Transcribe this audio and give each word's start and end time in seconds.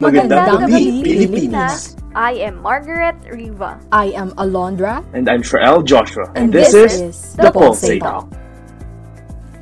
Magandang 0.00 0.64
gabi, 0.64 1.04
Pilipinas! 1.04 1.92
I 2.16 2.40
am 2.48 2.64
Margaret 2.64 3.20
Riva. 3.28 3.76
I 3.92 4.16
am 4.16 4.32
Alondra. 4.40 5.04
And 5.12 5.28
I'm 5.28 5.44
Sherelle 5.44 5.84
Joshua. 5.84 6.24
And, 6.32 6.48
this, 6.48 6.72
this 6.72 6.96
is 6.96 7.00
is 7.04 7.16
The 7.36 7.52
Pulsate 7.52 8.00
Talk. 8.00 8.32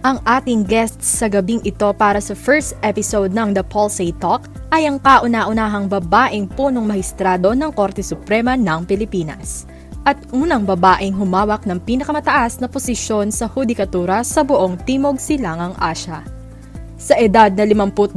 Ang 0.06 0.22
ating 0.22 0.62
guests 0.62 1.10
sa 1.10 1.26
gabing 1.26 1.58
ito 1.66 1.90
para 1.90 2.22
sa 2.22 2.38
first 2.38 2.78
episode 2.86 3.34
ng 3.34 3.50
The 3.50 3.66
Pulsate 3.66 4.14
Talk 4.22 4.46
ay 4.70 4.86
ang 4.86 5.02
kauna-unahang 5.02 5.90
babaeng 5.90 6.46
punong 6.54 6.86
mahistrado 6.86 7.50
ng 7.58 7.74
Korte 7.74 8.06
Suprema 8.06 8.54
ng 8.54 8.86
Pilipinas 8.86 9.66
at 10.06 10.22
unang 10.30 10.62
babaeng 10.62 11.18
humawak 11.18 11.66
ng 11.66 11.82
pinakamataas 11.82 12.62
na 12.62 12.70
posisyon 12.70 13.34
sa 13.34 13.50
hudikatura 13.50 14.22
sa 14.22 14.46
buong 14.46 14.78
Timog 14.86 15.18
Silangang 15.18 15.74
Asya. 15.82 16.22
Sa 16.94 17.14
edad 17.18 17.50
na 17.54 17.66
52, 17.66 18.14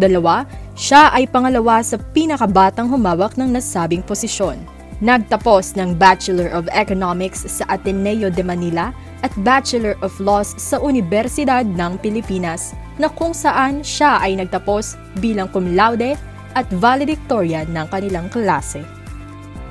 siya 0.75 1.11
ay 1.11 1.27
pangalawa 1.27 1.83
sa 1.83 1.99
pinakabatang 1.99 2.87
humawak 2.87 3.35
ng 3.35 3.51
nasabing 3.51 4.01
posisyon. 4.03 4.59
Nagtapos 5.01 5.73
ng 5.75 5.97
Bachelor 5.97 6.53
of 6.53 6.69
Economics 6.69 7.41
sa 7.49 7.65
Ateneo 7.73 8.29
de 8.29 8.45
Manila 8.45 8.93
at 9.25 9.33
Bachelor 9.41 9.97
of 10.05 10.13
Laws 10.21 10.53
sa 10.61 10.77
Universidad 10.77 11.65
ng 11.65 11.97
Pilipinas 11.99 12.77
na 13.01 13.09
kung 13.09 13.33
saan 13.33 13.81
siya 13.81 14.21
ay 14.21 14.37
nagtapos 14.37 14.95
bilang 15.17 15.49
cum 15.49 15.73
laude 15.73 16.13
at 16.53 16.67
valedictorian 16.77 17.65
ng 17.73 17.87
kanilang 17.89 18.29
klase. 18.29 18.85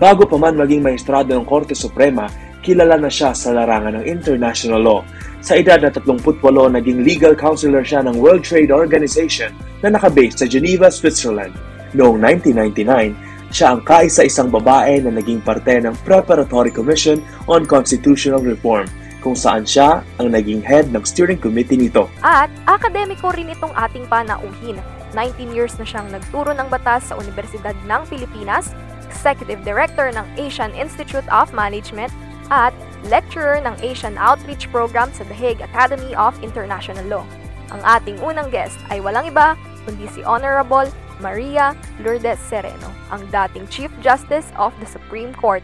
Bago 0.00 0.24
pa 0.24 0.40
man 0.40 0.56
maging 0.56 0.82
maestrado 0.82 1.36
ng 1.36 1.44
Korte 1.44 1.76
Suprema, 1.76 2.26
kilala 2.70 2.94
na 3.02 3.10
siya 3.10 3.34
sa 3.34 3.50
larangan 3.50 3.98
ng 3.98 4.04
international 4.06 4.78
law. 4.78 5.02
Sa 5.42 5.58
edad 5.58 5.82
na 5.82 5.90
38, 5.90 6.38
naging 6.70 7.02
legal 7.02 7.34
counselor 7.34 7.82
siya 7.82 8.06
ng 8.06 8.14
World 8.22 8.46
Trade 8.46 8.70
Organization 8.70 9.50
na 9.82 9.90
nakabase 9.90 10.38
sa 10.38 10.46
Geneva, 10.46 10.86
Switzerland. 10.86 11.50
Noong 11.98 12.22
1999, 12.22 13.50
siya 13.50 13.74
ang 13.74 13.82
kaisa-isang 13.82 14.46
babae 14.46 15.02
na 15.02 15.10
naging 15.18 15.42
parte 15.42 15.82
ng 15.82 15.90
Preparatory 16.06 16.70
Commission 16.70 17.18
on 17.50 17.66
Constitutional 17.66 18.38
Reform, 18.38 18.86
kung 19.18 19.34
saan 19.34 19.66
siya 19.66 20.06
ang 20.22 20.30
naging 20.30 20.62
head 20.62 20.94
ng 20.94 21.02
steering 21.02 21.40
committee 21.42 21.74
nito. 21.74 22.06
At 22.22 22.48
akademiko 22.70 23.34
rin 23.34 23.50
itong 23.50 23.74
ating 23.74 24.06
panauhin. 24.06 24.78
19 25.18 25.50
years 25.50 25.74
na 25.82 25.82
siyang 25.82 26.06
nagturo 26.14 26.54
ng 26.54 26.70
batas 26.70 27.10
sa 27.10 27.18
Universidad 27.18 27.74
ng 27.90 28.02
Pilipinas, 28.06 28.70
Executive 29.10 29.58
Director 29.66 30.14
ng 30.14 30.22
Asian 30.38 30.70
Institute 30.78 31.26
of 31.34 31.50
Management, 31.50 32.14
at 32.50 32.74
lecturer 33.08 33.62
ng 33.62 33.74
Asian 33.80 34.18
Outreach 34.18 34.68
Program 34.68 35.08
sa 35.14 35.24
The 35.24 35.34
Hague 35.34 35.64
Academy 35.64 36.12
of 36.18 36.36
International 36.42 37.06
Law. 37.06 37.24
Ang 37.70 37.80
ating 37.86 38.18
unang 38.20 38.50
guest 38.50 38.76
ay 38.90 38.98
walang 38.98 39.30
iba 39.30 39.54
kundi 39.86 40.10
si 40.10 40.20
Honorable 40.26 40.90
Maria 41.22 41.72
Lourdes 42.02 42.40
Sereno, 42.42 42.90
ang 43.14 43.22
dating 43.30 43.68
Chief 43.70 43.92
Justice 44.02 44.50
of 44.58 44.74
the 44.82 44.88
Supreme 44.88 45.32
Court. 45.36 45.62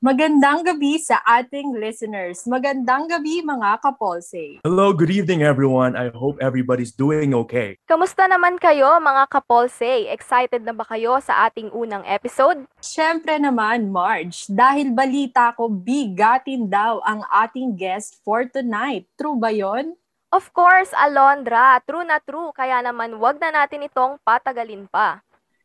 Magandang 0.00 0.64
gabi 0.64 0.96
sa 0.96 1.20
ating 1.28 1.76
listeners. 1.76 2.48
Magandang 2.48 3.04
gabi 3.04 3.44
mga 3.44 3.84
kapolse. 3.84 4.56
Hello, 4.64 4.96
good 4.96 5.12
evening 5.12 5.44
everyone. 5.44 5.92
I 5.92 6.08
hope 6.08 6.40
everybody's 6.40 6.88
doing 6.88 7.36
okay. 7.36 7.76
Kamusta 7.84 8.24
naman 8.24 8.56
kayo 8.56 8.96
mga 8.96 9.28
kapolse? 9.28 10.08
Excited 10.08 10.64
na 10.64 10.72
ba 10.72 10.88
kayo 10.88 11.20
sa 11.20 11.44
ating 11.44 11.68
unang 11.76 12.00
episode? 12.08 12.64
Siyempre 12.80 13.36
naman, 13.36 13.92
Marge, 13.92 14.48
dahil 14.48 14.88
balita 14.88 15.52
ko 15.52 15.68
bigatin 15.68 16.64
daw 16.64 17.04
ang 17.04 17.20
ating 17.28 17.76
guest 17.76 18.24
for 18.24 18.48
tonight. 18.48 19.04
True 19.20 19.36
ba 19.36 19.52
yon? 19.52 20.00
Of 20.32 20.48
course, 20.56 20.96
Alondra, 20.96 21.76
true 21.84 22.08
na 22.08 22.24
true, 22.24 22.56
kaya 22.56 22.80
naman 22.80 23.20
wag 23.20 23.36
na 23.36 23.52
natin 23.52 23.84
itong 23.84 24.16
patagalin 24.24 24.88
pa. 24.88 25.20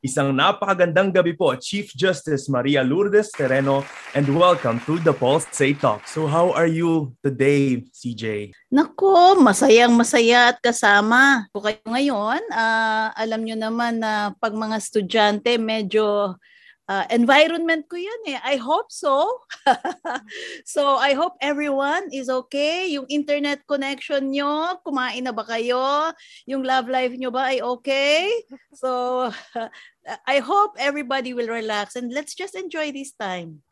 Isang 0.06 0.38
napakagandang 0.38 1.10
gabi 1.10 1.34
po, 1.34 1.50
Chief 1.58 1.90
Justice 1.90 2.46
Maria 2.46 2.86
Lourdes 2.86 3.34
Tereno, 3.34 3.82
and 4.14 4.30
welcome 4.38 4.78
to 4.86 5.02
the 5.02 5.10
Pulsate 5.10 5.82
Talk. 5.82 6.06
So 6.06 6.30
how 6.30 6.54
are 6.54 6.70
you 6.70 7.18
today, 7.26 7.82
CJ? 7.90 8.54
Nako, 8.70 9.42
masayang 9.42 9.98
masaya 9.98 10.54
at 10.54 10.62
kasama 10.62 11.50
ko 11.50 11.66
kayo 11.66 11.82
ngayon. 11.90 12.38
Ah, 12.54 13.18
alam 13.18 13.50
nyo 13.50 13.58
naman 13.58 13.98
na 13.98 14.30
pag 14.38 14.54
mga 14.54 14.78
estudyante, 14.78 15.58
medyo 15.58 16.38
ah, 16.86 17.10
environment 17.10 17.90
ko 17.90 17.98
yan 17.98 18.38
eh. 18.38 18.40
I 18.46 18.62
hope 18.62 18.94
so. 18.94 19.42
so 20.70 21.02
I 21.02 21.18
hope 21.18 21.34
everyone 21.42 22.14
is 22.14 22.30
okay. 22.30 22.94
Yung 22.94 23.10
internet 23.10 23.66
connection 23.66 24.30
nyo, 24.30 24.78
kumain 24.86 25.26
na 25.26 25.34
ba 25.34 25.50
kayo? 25.50 26.14
Yung 26.46 26.62
love 26.62 26.86
life 26.94 27.18
nyo 27.18 27.34
ba 27.34 27.58
ay 27.58 27.66
okay? 27.66 28.30
So 28.78 29.34
I 30.06 30.38
hope 30.38 30.78
everybody 30.78 31.34
will 31.34 31.50
relax 31.50 31.98
and 31.98 32.14
let's 32.14 32.38
just 32.38 32.54
enjoy 32.54 32.94
this 32.94 33.14
time. 33.18 33.66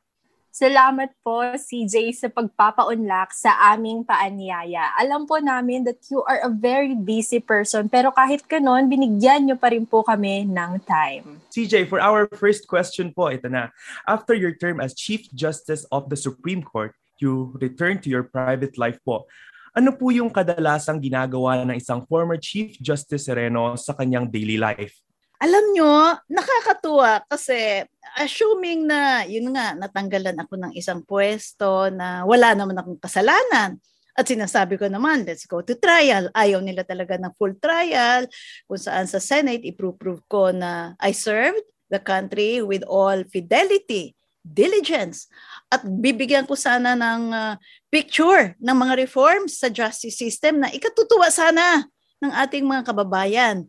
Salamat 0.54 1.18
po, 1.26 1.42
CJ, 1.42 2.14
sa 2.14 2.30
pagpapaunlak 2.30 3.34
sa 3.34 3.74
aming 3.74 4.06
paanyaya. 4.06 4.94
Alam 5.02 5.26
po 5.26 5.42
namin 5.42 5.82
that 5.82 5.98
you 6.14 6.22
are 6.30 6.46
a 6.46 6.52
very 6.54 6.94
busy 6.94 7.42
person, 7.42 7.90
pero 7.90 8.14
kahit 8.14 8.46
ganon, 8.46 8.86
binigyan 8.86 9.50
nyo 9.50 9.58
pa 9.58 9.74
rin 9.74 9.82
po 9.82 10.06
kami 10.06 10.46
ng 10.46 10.78
time. 10.86 11.42
CJ, 11.50 11.90
for 11.90 11.98
our 11.98 12.30
first 12.38 12.70
question 12.70 13.10
po, 13.10 13.34
ito 13.34 13.50
na. 13.50 13.74
After 14.06 14.38
your 14.38 14.54
term 14.54 14.78
as 14.78 14.94
Chief 14.94 15.26
Justice 15.34 15.90
of 15.90 16.14
the 16.14 16.18
Supreme 16.18 16.62
Court, 16.62 16.94
you 17.18 17.58
return 17.58 17.98
to 18.06 18.14
your 18.14 18.30
private 18.30 18.78
life 18.78 19.02
po. 19.02 19.26
Ano 19.74 19.90
po 19.98 20.14
yung 20.14 20.30
kadalasang 20.30 21.02
ginagawa 21.02 21.66
ng 21.66 21.82
isang 21.82 22.06
former 22.06 22.38
Chief 22.38 22.78
Justice 22.78 23.26
Sereno 23.26 23.74
sa 23.74 23.98
kanyang 23.98 24.30
daily 24.30 24.62
life? 24.62 25.02
Alam 25.44 25.76
nyo, 25.76 26.16
nakakatuwa 26.32 27.28
kasi 27.28 27.84
assuming 28.16 28.88
na, 28.88 29.28
yun 29.28 29.52
nga, 29.52 29.76
natanggalan 29.76 30.40
ako 30.40 30.56
ng 30.56 30.72
isang 30.72 31.04
pwesto 31.04 31.92
na 31.92 32.24
wala 32.24 32.56
naman 32.56 32.80
akong 32.80 32.96
kasalanan. 33.04 33.76
At 34.16 34.24
sinasabi 34.24 34.80
ko 34.80 34.88
naman, 34.88 35.28
let's 35.28 35.44
go 35.44 35.60
to 35.60 35.76
trial. 35.76 36.32
Ayaw 36.32 36.64
nila 36.64 36.88
talaga 36.88 37.20
ng 37.20 37.36
full 37.36 37.60
trial. 37.60 38.24
Kung 38.72 38.80
saan 38.80 39.04
sa 39.04 39.20
Senate, 39.20 39.68
iprove 39.68 40.24
ko 40.32 40.56
na 40.56 40.96
I 41.04 41.12
served 41.12 41.68
the 41.92 42.00
country 42.00 42.64
with 42.64 42.88
all 42.88 43.20
fidelity, 43.28 44.16
diligence. 44.48 45.28
At 45.68 45.84
bibigyan 45.84 46.48
ko 46.48 46.56
sana 46.56 46.96
ng 46.96 47.24
uh, 47.36 47.54
picture 47.92 48.56
ng 48.64 48.78
mga 48.80 48.96
reforms 48.96 49.60
sa 49.60 49.68
justice 49.68 50.16
system 50.16 50.64
na 50.64 50.72
ikatutuwa 50.72 51.28
sana 51.28 51.84
ng 52.24 52.32
ating 52.32 52.64
mga 52.64 52.88
kababayan. 52.88 53.68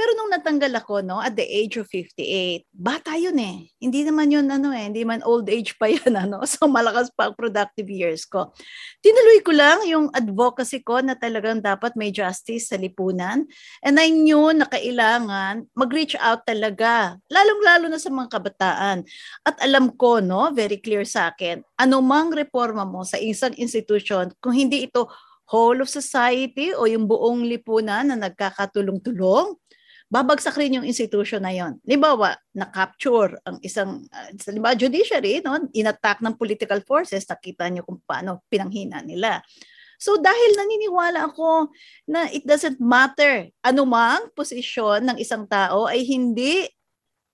Pero 0.00 0.16
nung 0.16 0.32
natanggal 0.32 0.80
ako, 0.80 1.04
no, 1.04 1.20
at 1.20 1.36
the 1.36 1.44
age 1.44 1.76
of 1.76 1.84
58, 1.84 2.64
bata 2.72 3.20
yun 3.20 3.36
eh. 3.36 3.68
Hindi 3.76 4.00
naman 4.00 4.32
yun, 4.32 4.48
ano 4.48 4.72
eh, 4.72 4.88
hindi 4.88 5.04
man 5.04 5.20
old 5.28 5.44
age 5.52 5.76
pa 5.76 5.92
yan, 5.92 6.16
ano. 6.16 6.40
So, 6.48 6.64
malakas 6.72 7.12
pa 7.12 7.28
ang 7.28 7.36
productive 7.36 7.84
years 7.84 8.24
ko. 8.24 8.48
Tinuloy 9.04 9.44
ko 9.44 9.52
lang 9.52 9.84
yung 9.84 10.08
advocacy 10.16 10.80
ko 10.80 11.04
na 11.04 11.20
talagang 11.20 11.60
dapat 11.60 12.00
may 12.00 12.08
justice 12.08 12.72
sa 12.72 12.80
lipunan. 12.80 13.44
And 13.84 14.00
I 14.00 14.08
knew 14.08 14.56
na 14.56 14.64
kailangan 14.72 15.68
mag-reach 15.76 16.16
out 16.16 16.48
talaga, 16.48 17.20
lalong-lalo 17.28 17.92
na 17.92 18.00
sa 18.00 18.08
mga 18.08 18.40
kabataan. 18.40 19.04
At 19.44 19.60
alam 19.60 19.92
ko, 20.00 20.24
no, 20.24 20.48
very 20.56 20.80
clear 20.80 21.04
sa 21.04 21.28
akin, 21.28 21.60
anumang 21.76 22.32
reforma 22.32 22.88
mo 22.88 23.04
sa 23.04 23.20
isang 23.20 23.52
institution, 23.60 24.32
kung 24.40 24.56
hindi 24.56 24.88
ito 24.88 25.12
whole 25.52 25.84
of 25.84 25.92
society 25.92 26.72
o 26.72 26.88
yung 26.88 27.04
buong 27.04 27.44
lipunan 27.44 28.08
na 28.08 28.16
nagkakatulong-tulong, 28.16 29.60
babagsak 30.10 30.58
rin 30.58 30.74
yung 30.74 30.86
institution 30.86 31.38
na 31.38 31.54
yon. 31.54 31.78
Limbawa, 31.86 32.34
na-capture 32.50 33.38
ang 33.46 33.62
isang, 33.62 34.10
uh, 34.10 34.28
limbawa, 34.50 34.74
judiciary, 34.74 35.38
no? 35.38 35.70
inattack 35.70 36.18
ng 36.18 36.34
political 36.34 36.82
forces, 36.82 37.22
nakita 37.30 37.70
niyo 37.70 37.86
kung 37.86 38.02
paano 38.02 38.42
pinanghina 38.50 39.06
nila. 39.06 39.38
So 40.00 40.18
dahil 40.18 40.56
naniniwala 40.58 41.30
ako 41.30 41.70
na 42.10 42.26
it 42.32 42.42
doesn't 42.42 42.80
matter 42.80 43.52
anumang 43.60 44.32
posisyon 44.32 45.04
ng 45.06 45.16
isang 45.20 45.44
tao 45.44 45.86
ay 45.86 46.02
hindi 46.08 46.64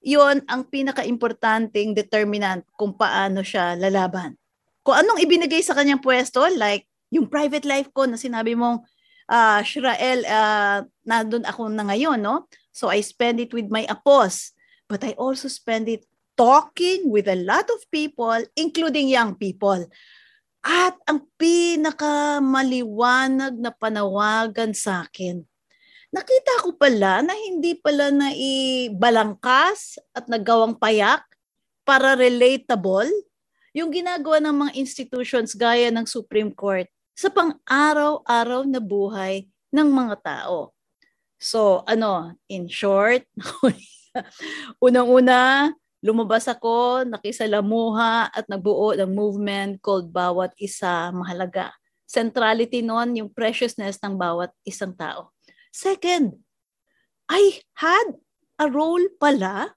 yon 0.03 0.43
ang 0.51 0.67
pinaka-importanting 0.67 1.95
determinant 1.95 2.67
kung 2.75 2.93
paano 2.93 3.47
siya 3.47 3.79
lalaban. 3.79 4.35
Kung 4.83 4.99
anong 4.99 5.23
ibinigay 5.23 5.63
sa 5.63 5.79
kanyang 5.79 6.03
pwesto, 6.03 6.43
like 6.59 6.91
yung 7.15 7.31
private 7.31 7.65
life 7.65 7.89
ko 7.95 8.05
na 8.05 8.19
sinabi 8.19 8.59
mong, 8.59 8.83
uh, 9.31 9.63
Shrael, 9.63 10.27
uh, 10.27 10.83
nandun 11.07 11.47
ako 11.47 11.71
na 11.71 11.87
ngayon, 11.87 12.19
no? 12.23 12.47
So 12.77 12.93
I 12.93 13.01
spend 13.01 13.41
it 13.41 13.57
with 13.57 13.73
my 13.73 13.89
apos, 13.89 14.53
but 14.85 15.01
I 15.01 15.17
also 15.17 15.49
spend 15.49 15.89
it 15.89 16.05
talking 16.37 17.09
with 17.09 17.25
a 17.25 17.41
lot 17.41 17.65
of 17.73 17.81
people, 17.89 18.37
including 18.53 19.09
young 19.09 19.33
people. 19.41 19.89
At 20.61 20.93
ang 21.09 21.25
pinakamaliwanag 21.41 23.57
na 23.57 23.73
panawagan 23.73 24.77
sa 24.77 25.09
akin, 25.09 25.41
nakita 26.13 26.69
ko 26.69 26.77
pala 26.77 27.25
na 27.25 27.33
hindi 27.33 27.81
pala 27.81 28.13
na 28.13 28.37
ibalangkas 28.37 29.97
at 30.13 30.29
nagawang 30.29 30.77
payak 30.77 31.25
para 31.81 32.13
relatable 32.13 33.09
yung 33.73 33.89
ginagawa 33.89 34.37
ng 34.45 34.69
mga 34.69 34.77
institutions 34.77 35.57
gaya 35.57 35.89
ng 35.89 36.05
Supreme 36.05 36.53
Court 36.53 36.93
sa 37.17 37.33
pang-araw-araw 37.33 38.69
na 38.69 38.85
buhay 38.85 39.49
ng 39.73 39.89
mga 39.89 40.21
tao. 40.21 40.76
So, 41.37 41.85
ano, 41.85 42.33
in 42.49 42.69
short, 42.69 43.29
unang-una, 44.87 45.73
lumabas 46.01 46.49
ako, 46.49 47.05
nakisalamuha 47.05 48.33
at 48.33 48.49
nagbuo 48.49 48.97
ng 48.97 49.13
movement 49.13 49.81
called 49.85 50.09
Bawat 50.09 50.57
Isa 50.57 51.13
Mahalaga. 51.13 51.77
Centrality 52.07 52.81
noon, 52.81 53.19
yung 53.19 53.31
preciousness 53.33 53.99
ng 54.01 54.15
bawat 54.15 54.55
isang 54.63 54.95
tao. 54.95 55.35
Second, 55.75 56.39
I 57.27 57.61
had 57.75 58.15
a 58.57 58.71
role 58.71 59.03
pala 59.19 59.75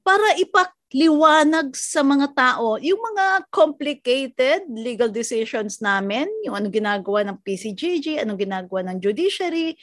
para 0.00 0.28
ipakliwanag 0.40 1.76
sa 1.76 2.00
mga 2.00 2.32
tao 2.32 2.80
yung 2.80 2.96
mga 2.96 3.44
complicated 3.52 4.64
legal 4.72 5.12
decisions 5.12 5.84
namin, 5.84 6.24
yung 6.48 6.56
anong 6.56 6.72
ginagawa 6.72 7.20
ng 7.28 7.38
PCGG, 7.44 8.24
anong 8.24 8.40
ginagawa 8.40 8.80
ng 8.88 8.98
judiciary, 9.04 9.76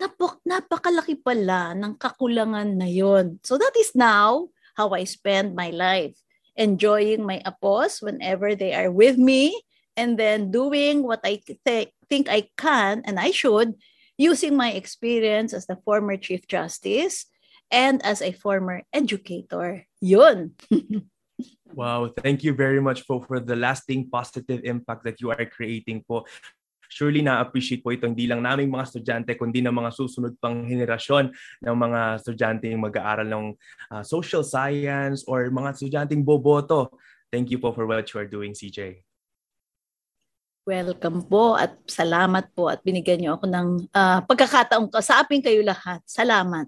napak 0.00 0.40
napakalaki 0.48 1.20
pala 1.20 1.76
ng 1.76 2.00
kakulangan 2.00 2.80
na 2.80 2.88
yon. 2.88 3.36
So 3.44 3.60
that 3.60 3.76
is 3.76 3.92
now 3.92 4.48
how 4.74 4.96
I 4.96 5.04
spend 5.04 5.52
my 5.52 5.68
life. 5.70 6.16
Enjoying 6.56 7.24
my 7.24 7.44
apos 7.44 8.00
whenever 8.00 8.56
they 8.56 8.72
are 8.72 8.90
with 8.90 9.20
me 9.20 9.54
and 9.96 10.16
then 10.16 10.50
doing 10.50 11.04
what 11.04 11.20
I 11.24 11.40
th- 11.44 11.92
think 12.08 12.26
I 12.28 12.48
can 12.56 13.04
and 13.04 13.20
I 13.20 13.30
should 13.30 13.76
using 14.20 14.56
my 14.56 14.72
experience 14.72 15.56
as 15.56 15.64
the 15.64 15.80
former 15.84 16.16
Chief 16.16 16.44
Justice 16.44 17.24
and 17.72 18.04
as 18.04 18.20
a 18.20 18.32
former 18.32 18.82
educator. 18.92 19.86
Yun. 20.00 20.52
wow, 21.72 22.12
thank 22.20 22.44
you 22.44 22.52
very 22.52 22.80
much 22.80 23.08
po 23.08 23.24
for 23.24 23.40
the 23.40 23.56
lasting 23.56 24.10
positive 24.12 24.60
impact 24.64 25.04
that 25.04 25.20
you 25.24 25.30
are 25.32 25.46
creating 25.48 26.04
po. 26.04 26.26
Surely 26.90 27.22
na-appreciate 27.22 27.86
po 27.86 27.94
ito 27.94 28.10
hindi 28.10 28.26
lang 28.26 28.42
naming 28.42 28.66
mga 28.66 28.90
estudyante 28.90 29.38
kundi 29.38 29.62
ng 29.62 29.70
mga 29.70 29.94
susunod 29.94 30.34
pang 30.42 30.66
henerasyon 30.66 31.30
ng 31.62 31.76
mga 31.78 32.00
estudyante 32.18 32.66
yung 32.66 32.82
mag-aaral 32.82 33.30
ng 33.30 33.46
uh, 33.94 34.02
social 34.02 34.42
science 34.42 35.22
or 35.30 35.46
mga 35.54 35.78
estudyanteng 35.78 36.26
boboto. 36.26 36.90
Thank 37.30 37.54
you 37.54 37.62
po 37.62 37.70
for 37.70 37.86
what 37.86 38.10
you 38.10 38.18
are 38.18 38.26
doing, 38.26 38.58
CJ. 38.58 39.06
Welcome 40.66 41.24
po 41.30 41.54
at 41.54 41.78
salamat 41.86 42.50
po 42.52 42.68
at 42.68 42.82
binigyan 42.82 43.22
niyo 43.22 43.38
ako 43.38 43.46
ng 43.48 43.68
uh, 43.94 44.18
pagkakataong 44.26 44.90
kausapin 44.90 45.40
kayo 45.40 45.62
lahat. 45.62 46.02
Salamat. 46.04 46.66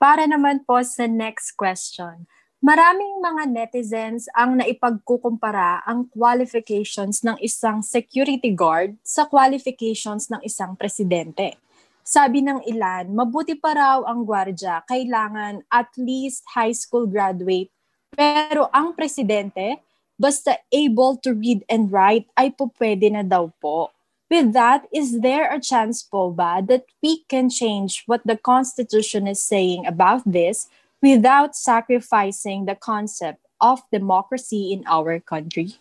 Para 0.00 0.24
naman 0.24 0.64
po 0.64 0.80
sa 0.84 1.08
next 1.08 1.54
question, 1.56 2.28
maraming 2.64 3.20
mga 3.20 3.44
netizens 3.52 4.24
ang 4.32 4.56
naipagkukumpara 4.56 5.84
ang 5.84 6.08
qualifications 6.08 7.20
ng 7.20 7.36
isang 7.44 7.84
security 7.84 8.48
guard 8.56 8.96
sa 9.04 9.28
qualifications 9.28 10.32
ng 10.32 10.40
isang 10.40 10.72
presidente. 10.72 11.60
Sabi 12.00 12.40
ng 12.40 12.64
ilan, 12.64 13.12
mabuti 13.12 13.52
pa 13.52 13.76
raw 13.76 13.98
ang 14.08 14.24
gwardya, 14.24 14.80
kailangan 14.88 15.60
at 15.68 15.92
least 16.00 16.40
high 16.56 16.72
school 16.72 17.04
graduate. 17.04 17.68
Pero 18.16 18.72
ang 18.72 18.96
presidente, 18.96 19.84
basta 20.16 20.56
able 20.72 21.20
to 21.20 21.36
read 21.36 21.60
and 21.68 21.92
write 21.92 22.24
ay 22.32 22.48
po 22.48 22.72
pwede 22.80 23.12
na 23.12 23.20
daw 23.20 23.52
po. 23.60 23.92
With 24.32 24.56
that, 24.56 24.88
is 24.88 25.20
there 25.20 25.52
a 25.52 25.60
chance 25.60 26.00
po 26.00 26.32
ba 26.32 26.64
that 26.64 26.88
we 27.04 27.28
can 27.28 27.52
change 27.52 28.08
what 28.08 28.24
the 28.24 28.40
Constitution 28.40 29.28
is 29.28 29.44
saying 29.44 29.84
about 29.84 30.24
this 30.24 30.64
without 31.04 31.52
sacrificing 31.52 32.64
the 32.64 32.72
concept 32.72 33.44
of 33.60 33.84
democracy 33.92 34.72
in 34.72 34.80
our 34.88 35.20
country? 35.20 35.76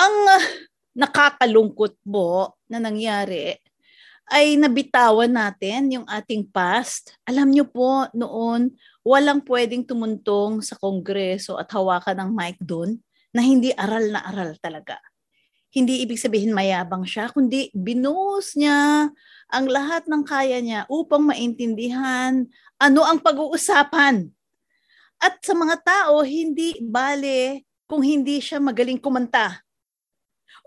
Ang 0.00 0.16
uh, 0.32 0.44
nakakalungkot 0.96 2.00
po 2.00 2.56
na 2.64 2.80
nangyari 2.80 3.60
ay 4.32 4.56
nabitawan 4.56 5.28
natin 5.28 6.00
yung 6.00 6.06
ating 6.08 6.48
past. 6.48 7.12
Alam 7.28 7.52
niyo 7.52 7.68
po, 7.68 8.08
noon, 8.16 8.72
walang 9.04 9.44
pwedeng 9.44 9.84
tumuntong 9.84 10.64
sa 10.64 10.74
kongreso 10.80 11.60
at 11.60 11.68
hawakan 11.68 12.24
ng 12.24 12.30
mic 12.32 12.56
doon 12.58 12.96
na 13.36 13.44
hindi 13.44 13.76
aral 13.76 14.08
na 14.08 14.24
aral 14.24 14.56
talaga 14.56 14.96
hindi 15.76 16.00
ibig 16.00 16.16
sabihin 16.16 16.56
mayabang 16.56 17.04
siya, 17.04 17.28
kundi 17.28 17.68
binuhos 17.76 18.56
niya 18.56 19.12
ang 19.52 19.66
lahat 19.68 20.08
ng 20.08 20.24
kaya 20.24 20.56
niya 20.64 20.88
upang 20.88 21.28
maintindihan 21.28 22.48
ano 22.80 23.00
ang 23.04 23.20
pag-uusapan. 23.20 24.32
At 25.22 25.40
sa 25.40 25.56
mga 25.56 25.76
tao, 25.80 26.20
hindi 26.22 26.76
bale 26.80 27.64
kung 27.86 28.02
hindi 28.02 28.42
siya 28.42 28.60
magaling 28.60 29.00
kumanta 29.00 29.62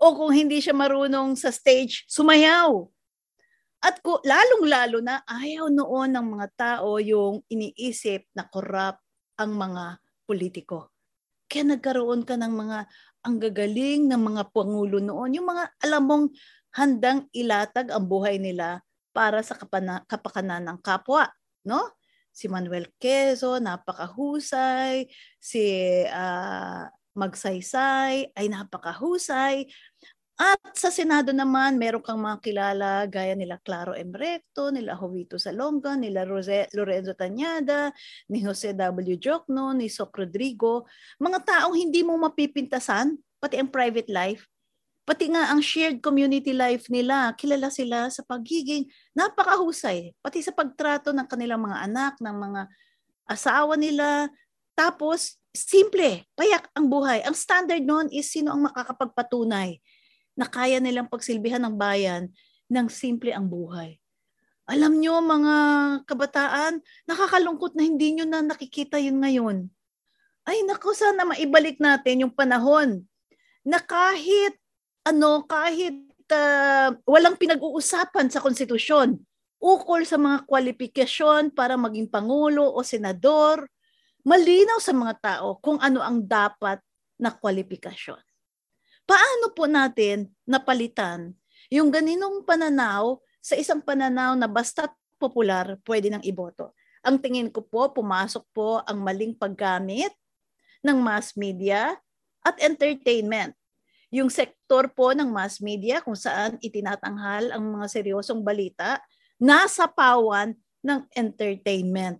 o 0.00 0.16
kung 0.16 0.32
hindi 0.32 0.58
siya 0.64 0.72
marunong 0.72 1.36
sa 1.36 1.52
stage 1.52 2.08
sumayaw. 2.08 2.88
At 3.80 4.00
ko, 4.04 4.20
lalong-lalo 4.24 5.00
na 5.00 5.24
ayaw 5.24 5.72
noon 5.72 6.12
ng 6.12 6.26
mga 6.36 6.46
tao 6.56 7.00
yung 7.00 7.40
iniisip 7.48 8.28
na 8.36 8.44
corrupt 8.48 9.00
ang 9.40 9.56
mga 9.56 10.00
politiko. 10.28 10.92
Kaya 11.48 11.64
nagkaroon 11.76 12.28
ka 12.28 12.36
ng 12.36 12.52
mga 12.52 12.78
ang 13.20 13.36
gagaling 13.36 14.08
ng 14.08 14.20
mga 14.20 14.42
pangulo 14.52 15.00
noon, 15.00 15.36
yung 15.36 15.48
mga 15.48 15.64
alam 15.80 16.02
mong 16.08 16.26
handang 16.72 17.28
ilatag 17.36 17.92
ang 17.92 18.04
buhay 18.08 18.40
nila 18.40 18.80
para 19.10 19.44
sa 19.44 19.56
kapana, 19.58 20.04
kapakanan 20.08 20.64
ng 20.64 20.78
kapwa, 20.80 21.28
no? 21.66 21.99
Si 22.30 22.46
Manuel 22.46 22.94
Quezon, 22.96 23.66
napakahusay, 23.66 25.06
si 25.38 25.62
uh, 26.06 26.86
Magsaysay 27.14 28.32
ay 28.32 28.46
napakahusay. 28.48 29.66
At 30.40 30.72
sa 30.72 30.88
Senado 30.88 31.36
naman, 31.36 31.76
meron 31.76 32.00
kang 32.00 32.16
mga 32.16 32.40
kilala 32.40 33.04
gaya 33.04 33.36
nila 33.36 33.60
Claro 33.60 33.92
M. 33.92 34.08
Recto, 34.08 34.72
nila 34.72 34.96
Jovito 34.96 35.36
Salonga, 35.36 36.00
nila 36.00 36.24
Rose, 36.24 36.64
Lorenzo 36.72 37.12
Tanyada, 37.12 37.92
ni 38.32 38.40
Jose 38.40 38.72
W. 38.72 39.20
Jokno, 39.20 39.76
ni 39.76 39.92
Soc 39.92 40.16
Rodrigo. 40.16 40.88
Mga 41.20 41.44
taong 41.44 41.76
hindi 41.76 42.00
mo 42.00 42.16
mapipintasan, 42.16 43.20
pati 43.36 43.60
ang 43.60 43.68
private 43.68 44.08
life, 44.08 44.48
pati 45.10 45.26
nga 45.26 45.50
ang 45.50 45.58
shared 45.58 45.98
community 45.98 46.54
life 46.54 46.86
nila, 46.86 47.34
kilala 47.34 47.66
sila 47.66 48.06
sa 48.14 48.22
pagiging 48.22 48.86
napakahusay, 49.10 50.14
pati 50.22 50.38
sa 50.38 50.54
pagtrato 50.54 51.10
ng 51.10 51.26
kanilang 51.26 51.66
mga 51.66 51.82
anak, 51.82 52.14
ng 52.22 52.36
mga 52.38 52.70
asawa 53.26 53.74
nila. 53.74 54.30
Tapos, 54.78 55.34
simple, 55.50 56.22
payak 56.38 56.70
ang 56.78 56.86
buhay. 56.86 57.26
Ang 57.26 57.34
standard 57.34 57.82
noon 57.82 58.06
is 58.14 58.30
sino 58.30 58.54
ang 58.54 58.62
makakapagpatunay 58.70 59.82
na 60.38 60.46
kaya 60.46 60.78
nilang 60.78 61.10
pagsilbihan 61.10 61.58
ng 61.66 61.74
bayan 61.74 62.30
ng 62.70 62.86
simple 62.86 63.34
ang 63.34 63.50
buhay. 63.50 63.98
Alam 64.70 65.02
nyo 65.02 65.18
mga 65.18 65.56
kabataan, 66.06 66.78
nakakalungkot 67.10 67.74
na 67.74 67.82
hindi 67.82 68.14
nyo 68.14 68.30
na 68.30 68.46
nakikita 68.46 69.02
yun 69.02 69.18
ngayon. 69.18 69.66
Ay 70.46 70.62
naku, 70.62 70.94
sana 70.94 71.26
maibalik 71.26 71.82
natin 71.82 72.30
yung 72.30 72.30
panahon 72.30 73.02
na 73.66 73.82
kahit 73.82 74.54
ano, 75.06 75.44
kahit 75.48 75.96
uh, 76.30 76.94
walang 77.08 77.36
pinag-uusapan 77.36 78.28
sa 78.28 78.42
konstitusyon 78.42 79.18
ukol 79.60 80.08
sa 80.08 80.16
mga 80.16 80.48
kwalifikasyon 80.48 81.52
para 81.52 81.76
maging 81.76 82.08
pangulo 82.08 82.64
o 82.72 82.80
senador, 82.80 83.68
malinaw 84.24 84.80
sa 84.80 84.96
mga 84.96 85.14
tao 85.20 85.60
kung 85.60 85.76
ano 85.84 86.00
ang 86.00 86.24
dapat 86.24 86.80
na 87.20 87.28
kwalifikasyon. 87.28 88.20
Paano 89.04 89.52
po 89.52 89.68
natin 89.68 90.32
napalitan 90.48 91.36
yung 91.68 91.92
ganinong 91.92 92.40
pananaw 92.48 93.20
sa 93.44 93.56
isang 93.56 93.84
pananaw 93.84 94.32
na 94.32 94.48
basta 94.48 94.88
popular, 95.20 95.76
pwede 95.84 96.08
nang 96.08 96.24
iboto? 96.24 96.72
Ang 97.04 97.20
tingin 97.20 97.52
ko 97.52 97.64
po, 97.64 97.92
pumasok 97.92 98.44
po 98.52 98.80
ang 98.84 99.00
maling 99.04 99.36
paggamit 99.36 100.12
ng 100.80 100.96
mass 101.00 101.36
media 101.36 101.96
at 102.40 102.56
entertainment. 102.64 103.52
Yung 104.10 104.26
sektor 104.26 104.90
po 104.90 105.14
ng 105.14 105.30
mass 105.30 105.62
media 105.62 106.02
kung 106.02 106.18
saan 106.18 106.58
itinatanghal 106.58 107.54
ang 107.54 107.62
mga 107.62 107.86
seryosong 107.86 108.42
balita, 108.42 108.98
nasa 109.38 109.86
pawan 109.86 110.58
ng 110.82 111.00
entertainment. 111.14 112.18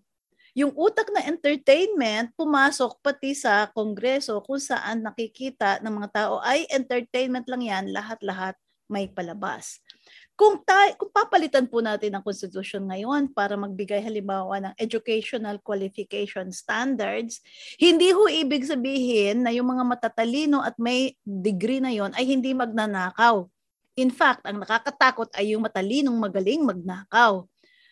Yung 0.55 0.75
utak 0.75 1.11
na 1.15 1.23
entertainment 1.27 2.35
pumasok 2.35 2.99
pati 3.03 3.35
sa 3.35 3.71
kongreso 3.71 4.43
kung 4.43 4.59
saan 4.59 5.03
nakikita 5.03 5.79
ng 5.83 5.95
mga 6.03 6.09
tao 6.11 6.35
ay 6.43 6.67
entertainment 6.71 7.47
lang 7.47 7.63
yan, 7.63 7.85
lahat-lahat 7.95 8.55
may 8.91 9.07
palabas. 9.07 9.79
Kung, 10.41 10.65
tayo, 10.65 10.97
kung 10.97 11.13
papalitan 11.13 11.69
po 11.69 11.85
natin 11.85 12.17
ang 12.17 12.25
konstitusyon 12.25 12.89
ngayon 12.89 13.29
para 13.37 13.61
magbigay 13.61 14.01
halimbawa 14.01 14.57
ng 14.57 14.75
educational 14.81 15.61
qualification 15.61 16.49
standards, 16.49 17.45
hindi 17.77 18.09
ho 18.09 18.25
ibig 18.25 18.65
sabihin 18.65 19.45
na 19.45 19.53
yung 19.53 19.69
mga 19.69 19.85
matatalino 19.85 20.65
at 20.65 20.81
may 20.81 21.13
degree 21.21 21.85
na 21.85 21.93
yon 21.93 22.17
ay 22.17 22.25
hindi 22.25 22.57
magnanakaw. 22.57 23.45
In 24.01 24.09
fact, 24.09 24.41
ang 24.49 24.65
nakakatakot 24.65 25.29
ay 25.37 25.53
yung 25.53 25.61
matalinong 25.61 26.17
magaling 26.17 26.65
magnakaw. 26.65 27.45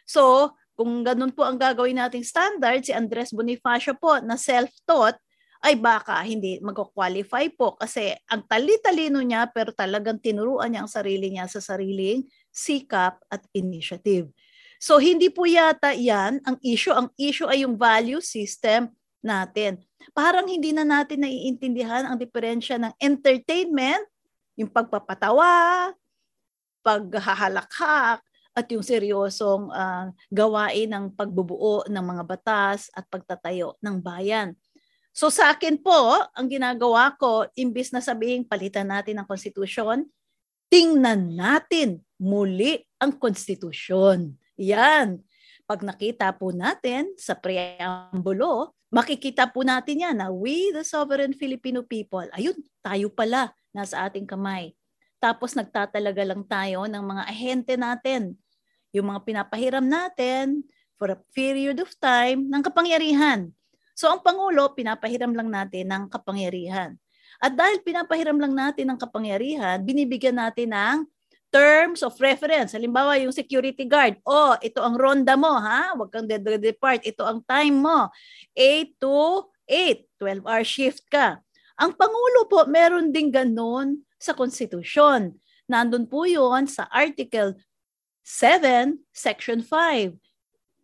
So, 0.09 0.57
kung 0.73 1.05
ganun 1.05 1.37
po 1.37 1.45
ang 1.45 1.61
gagawin 1.61 2.01
nating 2.01 2.25
standard, 2.25 2.81
si 2.81 2.97
Andres 2.97 3.29
Bonifacio 3.29 3.93
po 3.93 4.17
na 4.25 4.41
self-taught 4.41 5.21
ay 5.59 5.75
baka 5.75 6.23
hindi 6.23 6.63
mag-qualify 6.63 7.51
po 7.51 7.75
kasi 7.75 8.15
ang 8.31 8.47
tali-talino 8.47 9.19
niya 9.19 9.51
pero 9.51 9.75
talagang 9.75 10.23
tinuruan 10.23 10.71
niya 10.71 10.87
ang 10.87 10.93
sarili 10.93 11.35
niya 11.35 11.51
sa 11.51 11.59
sariling 11.59 12.23
sikap 12.55 13.19
at 13.27 13.43
initiative. 13.51 14.31
So 14.79 15.03
hindi 15.03 15.27
po 15.35 15.43
yata 15.43 15.91
yan 15.91 16.39
ang 16.47 16.57
issue. 16.63 16.95
Ang 16.95 17.11
issue 17.19 17.51
ay 17.51 17.67
yung 17.67 17.75
value 17.75 18.23
system 18.23 18.95
natin. 19.19 19.83
Parang 20.15 20.47
hindi 20.47 20.71
na 20.71 20.87
natin 20.87 21.27
naiintindihan 21.27 22.07
ang 22.07 22.15
diferensya 22.15 22.79
ng 22.79 22.95
entertainment, 23.03 24.07
yung 24.55 24.71
pagpapatawa, 24.71 25.91
paghahalakhak, 26.87 28.23
at 28.59 28.67
yung 28.75 28.83
seryosong 28.83 29.71
uh, 29.71 30.11
gawain 30.35 30.91
ng 30.91 31.15
pagbubuo 31.15 31.87
ng 31.87 32.03
mga 32.03 32.23
batas 32.27 32.91
at 32.91 33.07
pagtatayo 33.07 33.79
ng 33.79 34.03
bayan. 34.03 34.59
So 35.19 35.35
sa 35.35 35.51
akin 35.51 35.83
po, 35.83 36.15
ang 36.31 36.47
ginagawa 36.47 37.11
ko, 37.19 37.51
imbis 37.59 37.91
na 37.91 37.99
sabihin 37.99 38.47
palitan 38.47 38.87
natin 38.87 39.19
ang 39.19 39.27
konstitusyon, 39.27 40.07
tingnan 40.71 41.35
natin 41.35 42.07
muli 42.23 42.87
ang 43.03 43.19
konstitusyon. 43.19 44.39
Yan. 44.55 45.19
Pag 45.67 45.83
nakita 45.83 46.31
po 46.39 46.55
natin 46.55 47.19
sa 47.19 47.35
preambulo, 47.35 48.79
makikita 48.95 49.51
po 49.51 49.67
natin 49.67 50.07
yan 50.07 50.23
na 50.23 50.31
we 50.31 50.71
the 50.71 50.87
sovereign 50.87 51.35
Filipino 51.35 51.83
people, 51.83 52.23
ayun, 52.39 52.55
tayo 52.79 53.11
pala 53.11 53.51
nasa 53.75 54.07
ating 54.07 54.23
kamay. 54.23 54.71
Tapos 55.19 55.59
nagtatalaga 55.59 56.23
lang 56.31 56.47
tayo 56.47 56.87
ng 56.87 57.03
mga 57.03 57.23
ahente 57.27 57.75
natin 57.75 58.39
yung 58.95 59.11
mga 59.11 59.27
pinapahiram 59.27 59.83
natin 59.83 60.63
for 60.95 61.11
a 61.11 61.19
period 61.35 61.83
of 61.83 61.91
time 61.99 62.47
ng 62.47 62.63
kapangyarihan. 62.63 63.51
So 63.99 64.07
ang 64.07 64.23
Pangulo, 64.23 64.71
pinapahiram 64.79 65.35
lang 65.35 65.51
natin 65.51 65.91
ng 65.91 66.07
kapangyarihan. 66.07 66.95
At 67.43 67.59
dahil 67.59 67.83
pinapahiram 67.83 68.39
lang 68.39 68.55
natin 68.55 68.95
ng 68.95 68.99
kapangyarihan, 69.03 69.83
binibigyan 69.83 70.39
natin 70.39 70.71
ng 70.71 70.97
terms 71.51 72.07
of 72.07 72.15
reference. 72.23 72.79
Halimbawa, 72.79 73.19
yung 73.19 73.35
security 73.35 73.83
guard. 73.83 74.15
Oh, 74.23 74.55
ito 74.63 74.79
ang 74.87 74.95
ronda 74.95 75.35
mo, 75.35 75.51
ha? 75.51 75.99
Huwag 75.99 76.15
kang 76.15 76.31
depart. 76.31 77.03
Ito 77.03 77.27
ang 77.27 77.43
time 77.43 77.75
mo. 77.75 78.07
8 78.55 79.03
to 79.03 79.51
8. 79.67 80.07
12-hour 80.23 80.63
shift 80.63 81.03
ka. 81.11 81.43
Ang 81.75 81.91
Pangulo 81.99 82.47
po, 82.47 82.71
meron 82.71 83.11
din 83.11 83.35
ganun 83.35 84.07
sa 84.15 84.31
konstitusyon. 84.31 85.35
Nandun 85.67 86.07
po 86.07 86.23
yun 86.23 86.71
sa 86.71 86.87
Article 86.91 87.59
7, 88.23 88.95
Section 89.11 89.59
5, 89.63 90.15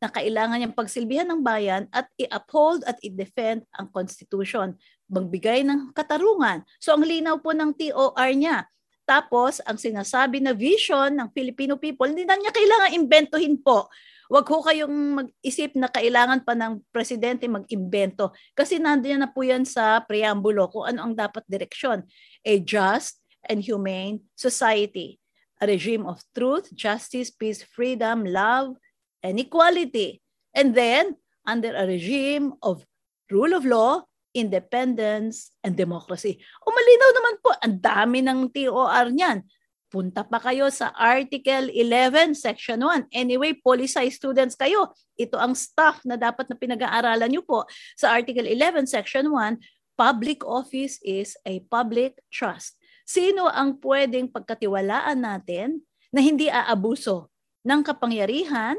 na 0.02 0.10
kailangan 0.10 0.60
niyang 0.60 0.76
pagsilbihan 0.76 1.28
ng 1.28 1.40
bayan 1.40 1.88
at 1.94 2.10
i-uphold 2.20 2.84
at 2.84 2.98
i-defend 3.00 3.64
ang 3.74 3.88
Constitution, 3.90 4.74
magbigay 5.08 5.62
ng 5.64 5.94
katarungan. 5.94 6.62
So 6.82 6.94
ang 6.94 7.06
linaw 7.06 7.40
po 7.40 7.54
ng 7.54 7.72
TOR 7.74 8.30
niya. 8.34 8.66
Tapos, 9.04 9.60
ang 9.68 9.76
sinasabi 9.76 10.40
na 10.40 10.56
vision 10.56 11.12
ng 11.12 11.28
Filipino 11.36 11.76
people, 11.76 12.08
hindi 12.08 12.24
na 12.24 12.40
niya 12.40 12.48
kailangan 12.48 12.96
imbentohin 12.96 13.60
po. 13.60 13.92
Huwag 14.32 14.48
ho 14.48 14.64
kayong 14.64 14.96
mag-isip 15.20 15.76
na 15.76 15.92
kailangan 15.92 16.40
pa 16.40 16.56
ng 16.56 16.80
presidente 16.88 17.44
mag-imbento. 17.44 18.32
Kasi 18.56 18.80
nandiyan 18.80 19.20
na 19.20 19.28
po 19.28 19.44
yan 19.44 19.68
sa 19.68 20.00
preambulo 20.00 20.72
kung 20.72 20.88
ano 20.88 21.04
ang 21.04 21.12
dapat 21.12 21.44
direksyon. 21.44 22.00
A 22.48 22.52
just 22.64 23.20
and 23.44 23.60
humane 23.60 24.24
society 24.32 25.20
a 25.60 25.66
regime 25.66 26.04
of 26.04 26.20
truth, 26.34 26.68
justice, 26.74 27.30
peace, 27.30 27.62
freedom, 27.62 28.28
love, 28.28 28.76
and 29.24 29.40
equality. 29.40 30.20
And 30.52 30.76
then, 30.76 31.16
under 31.48 31.72
a 31.72 31.88
regime 31.88 32.52
of 32.60 32.84
rule 33.32 33.56
of 33.56 33.64
law, 33.64 34.04
independence, 34.36 35.54
and 35.64 35.72
democracy. 35.78 36.36
O 36.66 36.68
malinaw 36.68 37.10
naman 37.16 37.34
po, 37.40 37.50
ang 37.56 37.74
dami 37.80 38.18
ng 38.20 38.52
TOR 38.52 39.08
niyan. 39.08 39.46
Punta 39.88 40.26
pa 40.26 40.42
kayo 40.42 40.66
sa 40.74 40.90
Article 40.90 41.70
11, 41.70 42.34
Section 42.34 42.82
1. 42.82 43.14
Anyway, 43.14 43.54
policy 43.54 44.10
students 44.10 44.58
kayo. 44.58 44.90
Ito 45.14 45.38
ang 45.38 45.54
stuff 45.54 46.02
na 46.02 46.18
dapat 46.18 46.50
na 46.50 46.58
pinag-aaralan 46.58 47.30
nyo 47.30 47.46
po. 47.46 47.62
Sa 47.94 48.10
Article 48.10 48.50
11, 48.50 48.90
Section 48.90 49.30
1, 49.30 49.62
public 49.94 50.42
office 50.42 50.98
is 51.06 51.38
a 51.46 51.62
public 51.70 52.18
trust. 52.34 52.74
Sino 53.06 53.46
ang 53.46 53.78
pwedeng 53.78 54.34
pagkatiwalaan 54.34 55.22
natin 55.22 55.86
na 56.10 56.18
hindi 56.18 56.50
aabuso 56.50 57.30
ng 57.62 57.86
kapangyarihan 57.86 58.74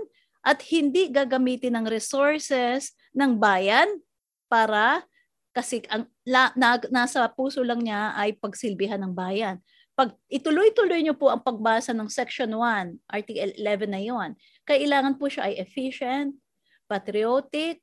at 0.46 0.62
hindi 0.70 1.10
gagamitin 1.10 1.74
ng 1.74 1.90
resources 1.90 2.94
ng 3.18 3.42
bayan 3.42 3.90
para 4.46 5.02
kasi 5.50 5.82
ang 5.90 6.06
la, 6.22 6.54
na, 6.54 6.78
nasa 6.94 7.26
puso 7.32 7.66
lang 7.66 7.82
niya 7.82 8.14
ay 8.14 8.38
pagsilbihan 8.38 9.02
ng 9.02 9.16
bayan. 9.16 9.58
Pag 9.96 10.14
ituloy-tuloy 10.28 11.02
niyo 11.02 11.16
po 11.16 11.32
ang 11.32 11.40
pagbasa 11.40 11.96
ng 11.96 12.12
Section 12.12 12.52
1, 12.52 13.00
Article 13.08 13.56
11 13.58 13.88
na 13.88 14.02
'yon, 14.04 14.30
kailangan 14.68 15.16
po 15.16 15.32
siya 15.32 15.48
ay 15.50 15.64
efficient, 15.64 16.36
patriotic, 16.86 17.80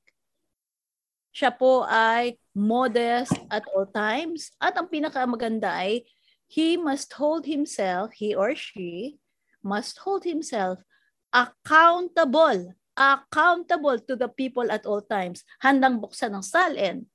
siya 1.33 1.49
po 1.49 1.88
ay 1.88 2.37
modest 2.52 3.33
at 3.49 3.64
all 3.73 3.88
times, 3.88 4.52
at 4.61 4.76
ang 4.76 4.92
pinakamaganda 4.92 5.73
ay 5.73 6.04
he 6.52 6.76
must 6.76 7.09
hold 7.16 7.49
himself, 7.49 8.12
he 8.12 8.37
or 8.37 8.52
she 8.52 9.16
must 9.64 9.97
hold 10.04 10.28
himself 10.28 10.85
accountable, 11.33 12.77
accountable 12.95 13.97
to 14.05 14.15
the 14.15 14.29
people 14.29 14.69
at 14.69 14.85
all 14.85 15.01
times. 15.01 15.43
Handang 15.65 15.99
buksan 15.99 16.37
ang 16.37 16.45
salin, 16.45 17.09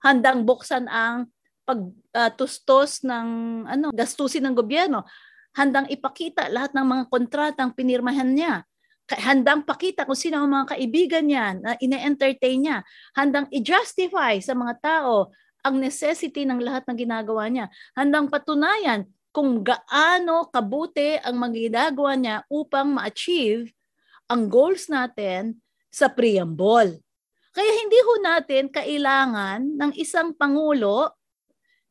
handang 0.00 0.48
buksan 0.48 0.88
ang 0.88 1.28
pagtustos 1.68 3.04
uh, 3.04 3.14
ng 3.14 3.28
ano, 3.68 3.86
gastusin 3.92 4.42
ng 4.48 4.56
gobyerno, 4.56 5.04
handang 5.54 5.86
ipakita 5.92 6.48
lahat 6.48 6.72
ng 6.74 6.86
mga 6.88 7.04
kontratang 7.12 7.70
pinirmahan 7.76 8.32
niya, 8.32 8.64
handang 9.06 9.62
pakita 9.62 10.08
kung 10.08 10.18
sino 10.18 10.40
ang 10.40 10.50
mga 10.50 10.74
kaibigan 10.74 11.24
niya 11.28 11.46
na 11.60 11.70
ine-entertain 11.78 12.58
niya, 12.58 12.78
handang 13.14 13.46
i-justify 13.52 14.40
sa 14.40 14.56
mga 14.56 14.74
tao 14.82 15.30
ang 15.60 15.76
necessity 15.76 16.48
ng 16.48 16.56
lahat 16.62 16.88
ng 16.88 16.96
ginagawa 16.96 17.44
niya. 17.52 17.68
Handang 17.92 18.32
patunayan 18.32 19.04
kung 19.30 19.62
gaano 19.62 20.50
kabuti 20.50 21.18
ang 21.22 21.38
magigagawa 21.38 22.18
niya 22.18 22.36
upang 22.50 22.98
ma-achieve 22.98 23.70
ang 24.30 24.50
goals 24.50 24.90
natin 24.90 25.58
sa 25.90 26.10
preamble. 26.10 27.02
Kaya 27.50 27.70
hindi 27.82 27.98
ho 27.98 28.12
natin 28.22 28.70
kailangan 28.70 29.74
ng 29.74 29.92
isang 29.98 30.30
pangulo 30.34 31.14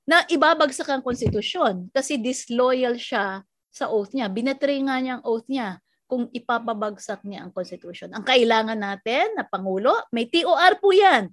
na 0.07 0.23
ibabagsak 0.31 0.87
ang 0.87 1.03
konstitusyon 1.03 1.91
kasi 1.91 2.15
disloyal 2.15 2.95
siya 2.95 3.43
sa 3.69 3.91
oath 3.91 4.15
niya. 4.15 4.31
Binetray 4.31 4.79
nga 4.87 4.97
niya 5.03 5.19
ang 5.19 5.23
oath 5.27 5.47
niya 5.51 5.83
kung 6.09 6.25
ipapabagsak 6.33 7.21
niya 7.27 7.45
ang 7.45 7.51
konstitusyon. 7.53 8.15
Ang 8.15 8.25
kailangan 8.25 8.79
natin 8.79 9.37
na 9.37 9.45
pangulo, 9.45 9.93
may 10.09 10.25
TOR 10.25 10.81
po 10.81 10.89
yan. 10.89 11.29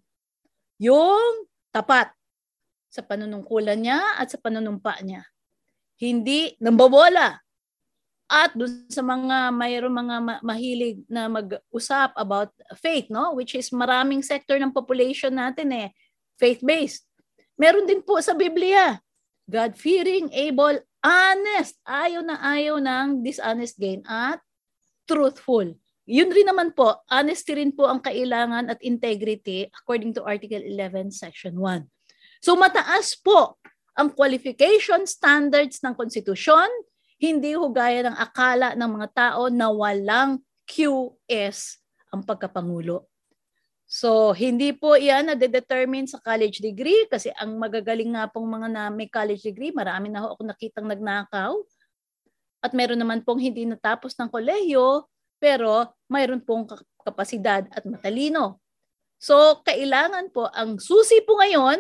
Yung 0.76 1.48
tapat 1.72 2.12
sa 2.92 3.00
panunungkulan 3.00 3.80
niya 3.80 4.20
at 4.20 4.28
sa 4.28 4.36
panunumpa 4.36 5.00
niya. 5.00 5.24
Hindi 5.96 6.54
nambabola. 6.60 7.40
At 8.26 8.52
dun 8.58 8.90
sa 8.90 9.06
mga 9.06 9.54
mayroong 9.54 9.96
mga 9.96 10.16
mahilig 10.42 10.98
na 11.06 11.30
mag-usap 11.30 12.10
about 12.18 12.50
faith, 12.82 13.06
no? 13.06 13.38
Which 13.38 13.54
is 13.54 13.70
maraming 13.70 14.20
sector 14.20 14.58
ng 14.58 14.74
population 14.74 15.30
natin 15.30 15.70
eh, 15.70 15.88
faith-based. 16.36 17.06
Meron 17.54 17.86
din 17.86 18.02
po 18.02 18.18
sa 18.18 18.34
Biblia. 18.34 18.98
God-fearing, 19.46 20.34
able, 20.34 20.82
honest. 21.06 21.78
Ayaw 21.86 22.20
na 22.26 22.36
ayaw 22.42 22.82
ng 22.82 23.22
dishonest 23.22 23.78
gain 23.78 24.02
at 24.10 24.42
truthful. 25.06 25.70
Yun 26.06 26.30
rin 26.30 26.46
naman 26.46 26.70
po, 26.70 27.02
honesty 27.10 27.58
rin 27.58 27.74
po 27.74 27.86
ang 27.90 27.98
kailangan 27.98 28.70
at 28.70 28.78
integrity 28.82 29.66
according 29.70 30.14
to 30.14 30.22
Article 30.22 30.62
11, 30.62 31.10
Section 31.10 31.58
1. 31.58 31.82
So 32.42 32.54
mataas 32.54 33.18
po 33.18 33.58
ang 33.96 34.12
qualification 34.12 35.08
standards 35.08 35.80
ng 35.80 35.96
konstitusyon, 35.96 36.68
hindi 37.16 37.56
ho 37.56 37.72
gaya 37.72 38.04
ng 38.04 38.16
akala 38.20 38.76
ng 38.76 38.90
mga 38.92 39.08
tao 39.16 39.48
na 39.48 39.72
walang 39.72 40.36
QS 40.68 41.80
ang 42.12 42.20
pagkapangulo. 42.20 43.08
So, 43.86 44.34
hindi 44.36 44.74
po 44.74 44.98
yan 44.98 45.30
na 45.30 45.34
determine 45.38 46.04
sa 46.10 46.20
college 46.20 46.58
degree 46.60 47.06
kasi 47.08 47.30
ang 47.38 47.56
magagaling 47.56 48.18
nga 48.18 48.28
pong 48.28 48.50
mga 48.50 48.68
na 48.68 48.82
may 48.92 49.08
college 49.08 49.46
degree, 49.46 49.72
marami 49.72 50.12
na 50.12 50.26
ho 50.26 50.34
ako 50.34 50.42
nakitang 50.44 50.90
nagnakaw. 50.90 51.54
At 52.60 52.74
meron 52.74 52.98
naman 52.98 53.22
pong 53.22 53.40
hindi 53.40 53.62
natapos 53.62 54.18
ng 54.18 54.28
kolehiyo, 54.28 55.06
pero 55.38 55.86
mayroon 56.10 56.42
pong 56.42 56.66
kapasidad 57.00 57.64
at 57.70 57.86
matalino. 57.86 58.58
So, 59.22 59.62
kailangan 59.62 60.34
po, 60.34 60.50
ang 60.50 60.82
susi 60.82 61.22
po 61.22 61.38
ngayon 61.38 61.78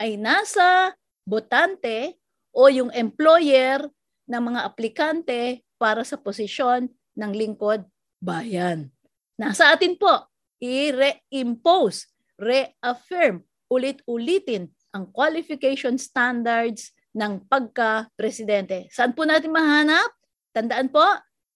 ay 0.00 0.16
nasa 0.16 0.96
botante 1.22 2.18
o 2.52 2.68
yung 2.68 2.92
employer 2.92 3.86
ng 4.28 4.42
mga 4.52 4.60
aplikante 4.62 5.64
para 5.80 6.06
sa 6.06 6.20
posisyon 6.20 6.86
ng 7.18 7.32
lingkod 7.32 7.86
bayan. 8.22 8.94
Nasa 9.34 9.74
atin 9.74 9.98
po, 9.98 10.30
i-reimpose, 10.62 12.06
reaffirm, 12.38 13.42
ulit-ulitin 13.66 14.70
ang 14.94 15.10
qualification 15.10 15.98
standards 15.98 16.94
ng 17.18 17.42
pagka-presidente. 17.50 18.86
Saan 18.94 19.18
po 19.18 19.26
natin 19.26 19.50
mahanap? 19.50 20.14
Tandaan 20.54 20.88
po, 20.94 21.02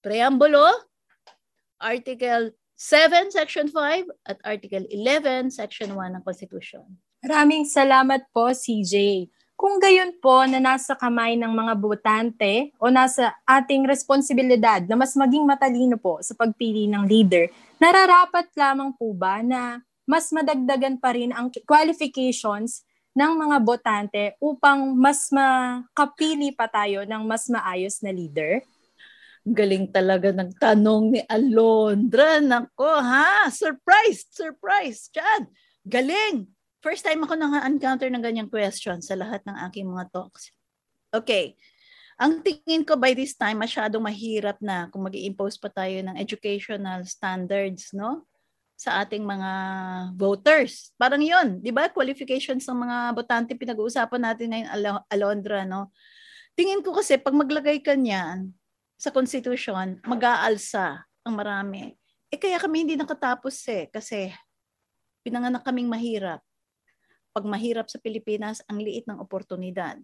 preambulo, 0.03 0.67
Article 1.79 2.51
7, 2.75 3.31
Section 3.31 3.71
5, 3.71 4.27
at 4.27 4.37
Article 4.43 4.85
11, 4.91 5.53
Section 5.53 5.95
1 5.95 6.17
ng 6.19 6.23
Constitution. 6.25 6.85
Maraming 7.23 7.65
salamat 7.65 8.27
po, 8.35 8.53
CJ. 8.53 9.25
Kung 9.57 9.81
gayon 9.81 10.13
po 10.21 10.45
na 10.45 10.61
nasa 10.61 10.93
kamay 10.93 11.33
ng 11.33 11.49
mga 11.49 11.73
botante 11.81 12.69
o 12.77 12.93
nasa 12.93 13.33
ating 13.41 13.89
responsibilidad 13.89 14.85
na 14.85 14.93
mas 14.93 15.17
maging 15.17 15.49
matalino 15.49 15.97
po 15.97 16.21
sa 16.21 16.37
pagpili 16.37 16.85
ng 16.85 17.09
leader, 17.09 17.49
nararapat 17.81 18.53
lamang 18.53 18.93
po 18.93 19.17
ba 19.17 19.41
na 19.41 19.81
mas 20.05 20.29
madagdagan 20.29 21.01
pa 21.01 21.09
rin 21.17 21.33
ang 21.33 21.49
qualifications 21.65 22.85
ng 23.17 23.33
mga 23.33 23.57
botante 23.65 24.23
upang 24.37 24.93
mas 24.93 25.25
makapili 25.33 26.53
pa 26.53 26.69
tayo 26.69 27.01
ng 27.09 27.25
mas 27.25 27.49
maayos 27.49 27.97
na 28.05 28.13
leader? 28.13 28.61
Galing 29.41 29.89
talaga 29.89 30.29
ng 30.37 30.53
tanong 30.61 31.17
ni 31.17 31.21
Alondra. 31.25 32.37
Nako 32.45 33.01
ha, 33.01 33.49
surprise, 33.49 34.21
surprise. 34.29 35.09
Chad, 35.09 35.49
galing. 35.81 36.45
First 36.87 37.03
time 37.03 37.27
ako 37.27 37.35
nang 37.35 37.51
encounter 37.67 38.07
ng 38.07 38.23
ganyang 38.23 38.47
question 38.47 39.03
sa 39.03 39.19
lahat 39.19 39.43
ng 39.43 39.59
aking 39.67 39.91
mga 39.91 40.07
talks. 40.07 40.55
Okay. 41.11 41.59
Ang 42.15 42.39
tingin 42.39 42.87
ko 42.87 42.95
by 42.95 43.11
this 43.11 43.35
time, 43.35 43.59
masyadong 43.59 43.99
mahirap 43.99 44.55
na 44.63 44.87
kung 44.87 45.03
mag 45.03 45.11
impose 45.11 45.59
pa 45.59 45.67
tayo 45.67 45.99
ng 45.99 46.15
educational 46.15 47.03
standards, 47.03 47.91
no? 47.91 48.23
sa 48.77 49.01
ating 49.03 49.25
mga 49.25 49.51
voters. 50.15 50.93
Parang 50.95 51.19
'yon, 51.19 51.59
'di 51.59 51.73
ba? 51.73 51.89
Qualifications 51.89 52.63
ng 52.69 52.77
mga 52.77 52.97
botante 53.17 53.51
pinag-uusapan 53.57 54.21
natin 54.21 54.47
ngayon 54.53 54.69
Al- 54.69 55.05
Alondra, 55.09 55.65
no? 55.65 55.89
Tingin 56.53 56.85
ko 56.85 56.93
kasi 56.93 57.17
pag 57.17 57.33
maglagay 57.33 57.81
ka 57.81 57.97
niyan 57.97 58.53
sa 58.95 59.09
constitution, 59.09 59.97
mag-aalsa 60.05 61.03
ang 61.25 61.33
marami. 61.35 61.97
Eh 62.29 62.37
kaya 62.37 62.61
kami 62.61 62.85
hindi 62.85 62.95
nakatapos 62.95 63.57
eh 63.73 63.89
kasi 63.89 64.29
pinanganak 65.25 65.65
kaming 65.65 65.89
mahirap. 65.89 66.46
Pag 67.37 67.45
mahirap 67.45 67.85
sa 67.85 68.01
Pilipinas, 68.01 68.65
ang 68.65 68.81
liit 68.81 69.05
ng 69.05 69.21
oportunidad. 69.21 70.01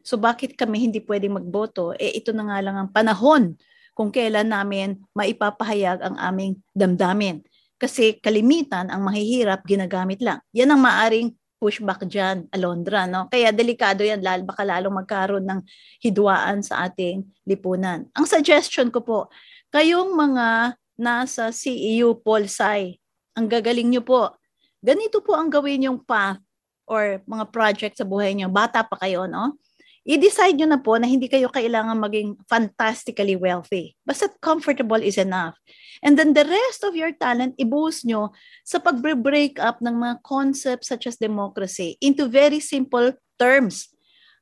So 0.00 0.16
bakit 0.16 0.56
kami 0.56 0.88
hindi 0.88 1.04
pwedeng 1.04 1.36
magboto? 1.36 1.92
Eh 2.00 2.16
ito 2.16 2.32
na 2.32 2.48
nga 2.48 2.64
lang 2.64 2.80
ang 2.80 2.88
panahon 2.88 3.52
kung 3.92 4.08
kailan 4.08 4.48
namin 4.48 4.96
maipapahayag 5.12 6.00
ang 6.00 6.16
aming 6.16 6.56
damdamin 6.72 7.44
kasi 7.76 8.16
kalimitan 8.16 8.88
ang 8.88 9.04
mahihirap 9.04 9.60
ginagamit 9.68 10.24
lang. 10.24 10.40
Yan 10.56 10.72
ang 10.72 10.80
maaring 10.80 11.36
pushback 11.60 12.08
dyan, 12.08 12.48
Alondra. 12.48 13.04
No? 13.04 13.28
Kaya 13.28 13.52
delikado 13.52 14.00
yan, 14.00 14.24
lalo, 14.24 14.48
baka 14.48 14.64
lalong 14.64 15.04
magkaroon 15.04 15.44
ng 15.44 15.60
hidwaan 16.00 16.64
sa 16.64 16.88
ating 16.88 17.28
lipunan. 17.44 18.08
Ang 18.16 18.24
suggestion 18.24 18.88
ko 18.88 19.04
po, 19.04 19.20
kayong 19.68 20.16
mga 20.16 20.80
nasa 20.96 21.52
CEU 21.52 22.24
Polsai, 22.24 22.96
ang 23.36 23.52
gagaling 23.52 23.92
nyo 23.92 24.00
po, 24.00 24.32
ganito 24.80 25.20
po 25.20 25.36
ang 25.36 25.52
gawin 25.52 25.92
yung 25.92 26.00
path 26.00 26.40
or 26.84 27.24
mga 27.24 27.48
project 27.50 27.94
sa 27.98 28.08
buhay 28.08 28.36
nyo. 28.36 28.52
Bata 28.52 28.84
pa 28.84 29.00
kayo, 29.00 29.24
no? 29.24 29.56
i-decide 30.04 30.60
nyo 30.60 30.68
na 30.68 30.80
po 30.80 31.00
na 31.00 31.08
hindi 31.08 31.32
kayo 31.32 31.48
kailangan 31.48 31.96
maging 31.96 32.36
fantastically 32.44 33.40
wealthy. 33.40 33.96
Basta 34.04 34.28
comfortable 34.44 35.00
is 35.00 35.16
enough. 35.16 35.56
And 36.04 36.20
then 36.20 36.36
the 36.36 36.44
rest 36.44 36.84
of 36.84 36.92
your 36.92 37.16
talent, 37.16 37.56
i-boost 37.56 38.04
nyo 38.04 38.36
sa 38.60 38.76
pag-break 38.84 39.56
up 39.56 39.80
ng 39.80 39.96
mga 39.96 40.20
concepts 40.20 40.92
such 40.92 41.08
as 41.08 41.16
democracy 41.16 41.96
into 42.04 42.28
very 42.28 42.60
simple 42.60 43.16
terms. 43.40 43.88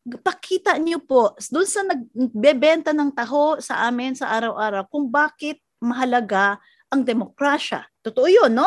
Pakita 0.03 0.83
nyo 0.83 0.99
po, 0.99 1.39
doon 1.39 1.69
sa 1.71 1.87
nagbebenta 1.87 2.91
ng 2.91 3.15
taho 3.15 3.63
sa 3.63 3.87
amin 3.87 4.19
sa 4.19 4.35
araw-araw, 4.35 4.91
kung 4.91 5.07
bakit 5.07 5.63
mahalaga 5.79 6.59
ang 6.91 7.07
demokrasya. 7.07 7.87
Totoo 8.03 8.27
yun, 8.27 8.51
no? 8.51 8.67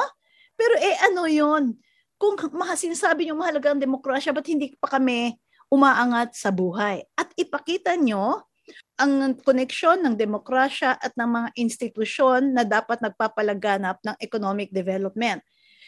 Pero 0.56 0.80
eh 0.80 0.96
ano 1.12 1.28
yun? 1.28 1.76
Kung 2.16 2.40
sinasabi 2.76 3.28
nyo 3.28 3.36
mahalaga 3.40 3.76
ang 3.76 3.82
demokrasya, 3.82 4.32
ba't 4.32 4.48
hindi 4.48 4.72
pa 4.80 4.88
kami 4.88 5.36
umaangat 5.68 6.38
sa 6.38 6.54
buhay. 6.54 7.04
At 7.18 7.34
ipakita 7.36 7.98
nyo 8.00 8.48
ang 8.96 9.36
koneksyon 9.44 10.02
ng 10.02 10.16
demokrasya 10.16 10.98
at 10.98 11.14
ng 11.14 11.30
mga 11.30 11.50
institusyon 11.60 12.56
na 12.56 12.64
dapat 12.64 13.04
nagpapalaganap 13.04 14.00
ng 14.02 14.16
economic 14.24 14.72
development. 14.72 15.44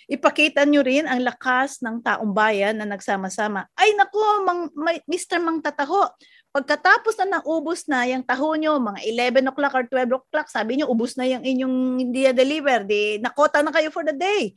Ipakita 0.07 0.63
nyo 0.63 0.87
rin 0.87 1.03
ang 1.03 1.19
lakas 1.19 1.83
ng 1.83 1.99
taong 1.99 2.31
bayan 2.31 2.79
na 2.79 2.87
nagsama-sama. 2.87 3.67
Ay 3.75 3.91
naku, 3.91 4.19
mang, 4.47 4.71
may, 4.71 5.03
Mr. 5.03 5.35
Mang 5.43 5.59
Tataho, 5.59 6.07
pagkatapos 6.55 7.19
na 7.19 7.39
naubos 7.39 7.83
na 7.91 8.07
yung 8.07 8.23
taho 8.23 8.55
nyo, 8.55 8.79
mga 8.79 9.03
11 9.03 9.51
o'clock 9.51 9.73
or 9.75 9.83
12 9.83 10.15
o'clock, 10.15 10.47
sabi 10.47 10.79
nyo, 10.79 10.87
ubos 10.87 11.19
na 11.19 11.27
yung 11.27 11.43
inyong 11.43 11.75
hindi 11.99 12.23
deliver, 12.31 12.87
di 12.87 13.19
nakota 13.19 13.59
na 13.59 13.71
kayo 13.75 13.91
for 13.91 14.07
the 14.07 14.15
day. 14.15 14.55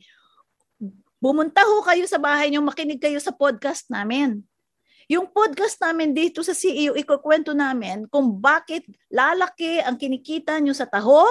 Bumunta 1.21 1.61
ho 1.61 1.85
kayo 1.85 2.09
sa 2.09 2.17
bahay 2.17 2.49
nyo, 2.49 2.65
makinig 2.65 2.97
kayo 2.97 3.21
sa 3.21 3.29
podcast 3.29 3.85
namin. 3.93 4.41
Yung 5.05 5.29
podcast 5.29 5.77
namin 5.77 6.17
dito 6.17 6.41
sa 6.41 6.49
CEO, 6.49 6.97
ikukwento 6.97 7.53
namin 7.53 8.09
kung 8.09 8.41
bakit 8.41 8.81
lalaki 9.13 9.77
ang 9.85 10.01
kinikita 10.01 10.57
nyo 10.57 10.73
sa 10.73 10.89
taho 10.89 11.21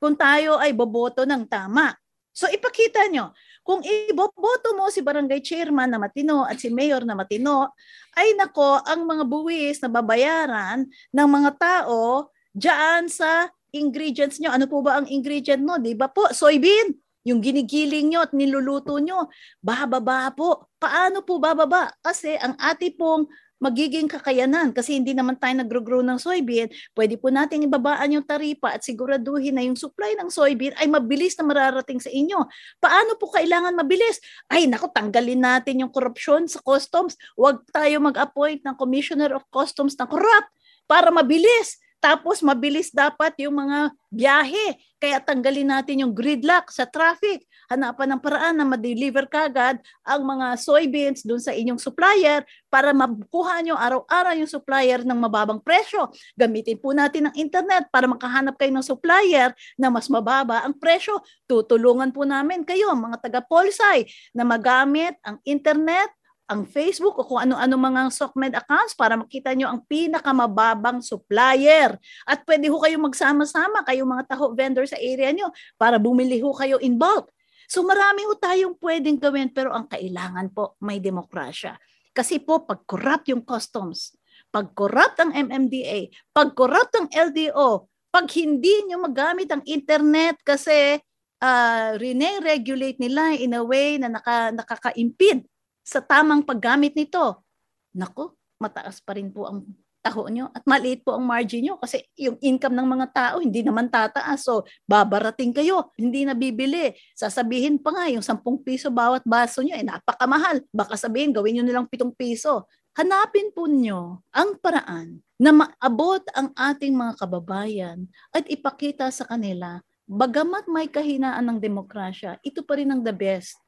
kung 0.00 0.16
tayo 0.16 0.56
ay 0.56 0.72
boboto 0.72 1.28
ng 1.28 1.44
tama. 1.52 1.92
So 2.32 2.48
ipakita 2.48 3.12
nyo, 3.12 3.36
kung 3.60 3.84
iboboto 3.84 4.72
mo 4.72 4.88
si 4.88 5.04
barangay 5.04 5.44
chairman 5.44 5.92
na 5.92 6.00
matino 6.00 6.48
at 6.48 6.56
si 6.56 6.72
mayor 6.72 7.04
na 7.04 7.12
matino, 7.12 7.76
ay 8.16 8.32
nako, 8.40 8.80
ang 8.88 9.04
mga 9.04 9.24
buwis 9.28 9.84
na 9.84 9.92
babayaran 9.92 10.88
ng 10.88 11.28
mga 11.28 11.50
tao 11.60 12.32
diyan 12.56 13.12
sa 13.12 13.52
ingredients 13.76 14.40
nyo. 14.40 14.48
Ano 14.48 14.64
po 14.64 14.80
ba 14.80 14.96
ang 14.96 15.12
ingredient 15.12 15.60
mo? 15.60 15.76
Di 15.76 15.92
ba 15.92 16.08
po? 16.08 16.24
Soybean 16.32 17.04
yung 17.26 17.42
ginigiling 17.42 18.14
nyo 18.14 18.22
at 18.22 18.30
niluluto 18.30 19.02
nyo, 19.02 19.26
bababa 19.58 20.30
po. 20.30 20.70
Paano 20.78 21.26
po 21.26 21.42
bababa? 21.42 21.90
Kasi 21.98 22.38
ang 22.38 22.54
ati 22.62 22.94
pong 22.94 23.26
magiging 23.56 24.04
kakayanan 24.04 24.68
kasi 24.76 25.00
hindi 25.00 25.16
naman 25.16 25.40
tayo 25.40 25.56
nagro-grow 25.56 26.04
ng 26.04 26.20
soybean, 26.20 26.68
pwede 26.92 27.16
po 27.16 27.32
nating 27.32 27.64
ibabaan 27.64 28.12
yung 28.12 28.26
taripa 28.28 28.76
at 28.76 28.84
siguraduhin 28.84 29.56
na 29.56 29.64
yung 29.64 29.76
supply 29.76 30.12
ng 30.20 30.28
soybean 30.28 30.76
ay 30.76 30.84
mabilis 30.84 31.32
na 31.40 31.44
mararating 31.48 31.96
sa 31.96 32.12
inyo. 32.12 32.36
Paano 32.76 33.16
po 33.16 33.32
kailangan 33.32 33.72
mabilis? 33.72 34.20
Ay 34.52 34.68
nako, 34.68 34.92
tanggalin 34.92 35.40
natin 35.40 35.80
yung 35.80 35.92
korupsyon 35.92 36.44
sa 36.52 36.60
customs. 36.60 37.16
Huwag 37.32 37.64
tayo 37.72 37.96
mag-appoint 38.04 38.60
ng 38.60 38.76
Commissioner 38.76 39.32
of 39.32 39.42
Customs 39.48 39.96
na 39.96 40.04
corrupt 40.04 40.52
para 40.84 41.08
mabilis. 41.08 41.80
Tapos 41.98 42.44
mabilis 42.44 42.92
dapat 42.94 43.34
yung 43.42 43.56
mga 43.56 43.90
biyahe. 44.12 44.78
Kaya 44.96 45.20
tanggalin 45.20 45.68
natin 45.68 46.06
yung 46.06 46.12
gridlock 46.16 46.72
sa 46.72 46.88
traffic. 46.88 47.44
Hanapan 47.66 48.14
ng 48.14 48.20
paraan 48.22 48.54
na 48.56 48.64
ma-deliver 48.64 49.26
kagad 49.26 49.82
ang 50.06 50.22
mga 50.22 50.54
soybeans 50.56 51.26
dun 51.26 51.42
sa 51.42 51.50
inyong 51.50 51.82
supplier 51.82 52.46
para 52.70 52.94
makuha 52.94 53.60
nyo 53.60 53.74
araw-araw 53.74 54.38
yung 54.38 54.48
supplier 54.48 55.02
ng 55.02 55.18
mababang 55.18 55.58
presyo. 55.60 56.08
Gamitin 56.38 56.78
po 56.78 56.94
natin 56.94 57.28
ang 57.28 57.34
internet 57.34 57.90
para 57.90 58.06
makahanap 58.06 58.54
kayo 58.54 58.70
ng 58.70 58.86
supplier 58.86 59.50
na 59.74 59.90
mas 59.90 60.06
mababa 60.06 60.62
ang 60.62 60.78
presyo. 60.78 61.18
Tutulungan 61.50 62.14
po 62.14 62.22
namin 62.22 62.62
kayo, 62.62 62.94
mga 62.94 63.18
taga-Polsai, 63.18 64.06
na 64.32 64.46
magamit 64.46 65.18
ang 65.26 65.42
internet 65.42 66.08
ang 66.46 66.62
Facebook 66.62 67.18
o 67.18 67.26
kung 67.26 67.42
ano-ano 67.42 67.74
mga 67.74 68.06
SOCMED 68.14 68.54
accounts 68.54 68.94
para 68.94 69.18
makita 69.18 69.50
nyo 69.52 69.66
ang 69.66 69.82
pinakamababang 69.82 71.02
supplier. 71.02 71.98
At 72.22 72.46
pwede 72.46 72.70
ho 72.70 72.78
kayo 72.78 73.02
magsama-sama, 73.02 73.82
kayo 73.82 74.06
mga 74.06 74.30
taho 74.30 74.54
vendor 74.54 74.86
sa 74.86 74.94
area 74.98 75.34
nyo 75.34 75.50
para 75.74 75.98
bumili 75.98 76.38
ho 76.38 76.54
kayo 76.54 76.78
in 76.78 76.94
bulk. 76.94 77.34
So 77.66 77.82
marami 77.82 78.22
ho 78.22 78.38
tayong 78.38 78.78
pwedeng 78.78 79.18
gawin 79.18 79.50
pero 79.50 79.74
ang 79.74 79.90
kailangan 79.90 80.54
po 80.54 80.78
may 80.78 81.02
demokrasya. 81.02 81.74
Kasi 82.14 82.38
po 82.38 82.62
pag 82.62 82.86
corrupt 82.86 83.26
yung 83.26 83.42
customs, 83.42 84.14
pag 84.54 84.70
corrupt 84.70 85.18
ang 85.18 85.34
MMDA, 85.34 86.14
pag 86.30 86.54
corrupt 86.54 86.94
ang 86.94 87.10
LDO, 87.10 87.90
pag 88.14 88.30
hindi 88.38 88.86
nyo 88.86 89.02
magamit 89.02 89.50
ang 89.50 89.66
internet 89.66 90.38
kasi 90.46 91.02
uh, 91.42 91.90
rene-regulate 91.98 93.02
nila 93.02 93.34
in 93.34 93.58
a 93.58 93.66
way 93.66 93.98
na 93.98 94.14
naka, 94.14 94.54
nakaka-impede 94.54 95.44
sa 95.86 96.02
tamang 96.02 96.42
paggamit 96.42 96.98
nito, 96.98 97.46
nako, 97.94 98.34
mataas 98.58 98.98
pa 98.98 99.14
rin 99.14 99.30
po 99.30 99.46
ang 99.46 99.62
taho 100.02 100.26
nyo 100.30 100.50
at 100.54 100.62
maliit 100.66 101.02
po 101.02 101.18
ang 101.18 101.26
margin 101.26 101.66
nyo 101.66 101.74
kasi 101.82 102.02
yung 102.14 102.38
income 102.38 102.78
ng 102.78 102.88
mga 102.94 103.06
tao 103.10 103.36
hindi 103.42 103.62
naman 103.62 103.90
tataas. 103.90 104.46
So, 104.46 104.62
babarating 104.86 105.50
kayo, 105.50 105.90
hindi 105.98 106.22
na 106.22 106.34
bibili. 106.34 106.94
Sasabihin 107.14 107.82
pa 107.82 107.90
nga 107.90 108.06
yung 108.10 108.22
10 108.22 108.38
piso 108.62 108.90
bawat 108.90 109.26
baso 109.26 109.66
nyo, 109.66 109.74
eh 109.74 109.82
napakamahal. 109.82 110.62
Baka 110.70 110.94
sabihin, 110.94 111.34
gawin 111.34 111.58
nyo 111.58 111.64
nilang 111.66 111.86
7 111.90 112.14
piso. 112.14 112.70
Hanapin 112.94 113.50
po 113.50 113.66
nyo 113.66 114.22
ang 114.30 114.56
paraan 114.62 115.20
na 115.36 115.50
maabot 115.52 116.22
ang 116.32 116.54
ating 116.54 116.96
mga 116.96 117.12
kababayan 117.20 118.08
at 118.32 118.46
ipakita 118.48 119.10
sa 119.12 119.28
kanila, 119.28 119.84
bagamat 120.08 120.64
may 120.70 120.88
kahinaan 120.88 121.44
ng 121.44 121.58
demokrasya, 121.60 122.40
ito 122.40 122.64
pa 122.64 122.78
rin 122.78 122.88
ang 122.88 123.04
the 123.04 123.12
best 123.12 123.58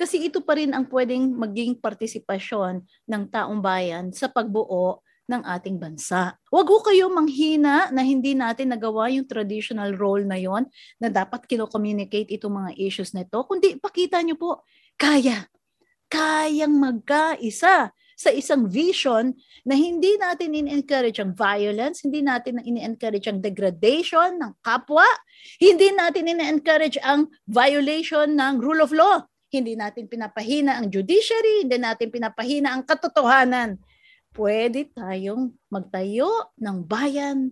Kasi 0.00 0.32
ito 0.32 0.40
pa 0.40 0.56
rin 0.56 0.72
ang 0.72 0.88
pwedeng 0.88 1.36
maging 1.36 1.76
partisipasyon 1.76 2.80
ng 3.04 3.22
taong 3.28 3.60
bayan 3.60 4.08
sa 4.16 4.32
pagbuo 4.32 5.04
ng 5.28 5.44
ating 5.44 5.76
bansa. 5.76 6.40
Huwag 6.48 6.66
ho 6.72 6.80
kayo 6.80 7.12
manghina 7.12 7.92
na 7.92 8.00
hindi 8.00 8.32
natin 8.32 8.72
nagawa 8.72 9.12
yung 9.12 9.28
traditional 9.28 9.92
role 9.94 10.24
na 10.24 10.40
yon 10.40 10.64
na 10.96 11.12
dapat 11.12 11.44
kino-communicate 11.44 12.32
itong 12.32 12.64
mga 12.64 12.80
issues 12.80 13.12
na 13.12 13.28
ito. 13.28 13.38
Kundi 13.44 13.76
pakita 13.76 14.24
nyo 14.24 14.40
po, 14.40 14.64
kaya, 14.96 15.46
kayang 16.10 16.74
magkaisa 16.80 17.94
sa 18.20 18.28
isang 18.36 18.68
vision 18.68 19.32
na 19.64 19.72
hindi 19.72 20.18
natin 20.20 20.52
in-encourage 20.52 21.16
ang 21.24 21.32
violence, 21.32 22.04
hindi 22.04 22.20
natin 22.20 22.60
in-encourage 22.60 23.24
ang 23.30 23.40
degradation 23.40 24.36
ng 24.36 24.52
kapwa, 24.60 25.06
hindi 25.56 25.88
natin 25.94 26.28
in-encourage 26.28 27.00
ang 27.00 27.32
violation 27.48 28.36
ng 28.36 28.60
rule 28.60 28.84
of 28.84 28.92
law, 28.92 29.24
hindi 29.50 29.74
natin 29.74 30.06
pinapahina 30.06 30.78
ang 30.78 30.88
judiciary, 30.88 31.66
hindi 31.66 31.76
natin 31.76 32.08
pinapahina 32.08 32.72
ang 32.72 32.86
katotohanan 32.86 33.78
pwede 34.38 34.90
tayong 34.94 35.54
magtayo 35.70 36.54
ng 36.58 36.86
bayan 36.86 37.50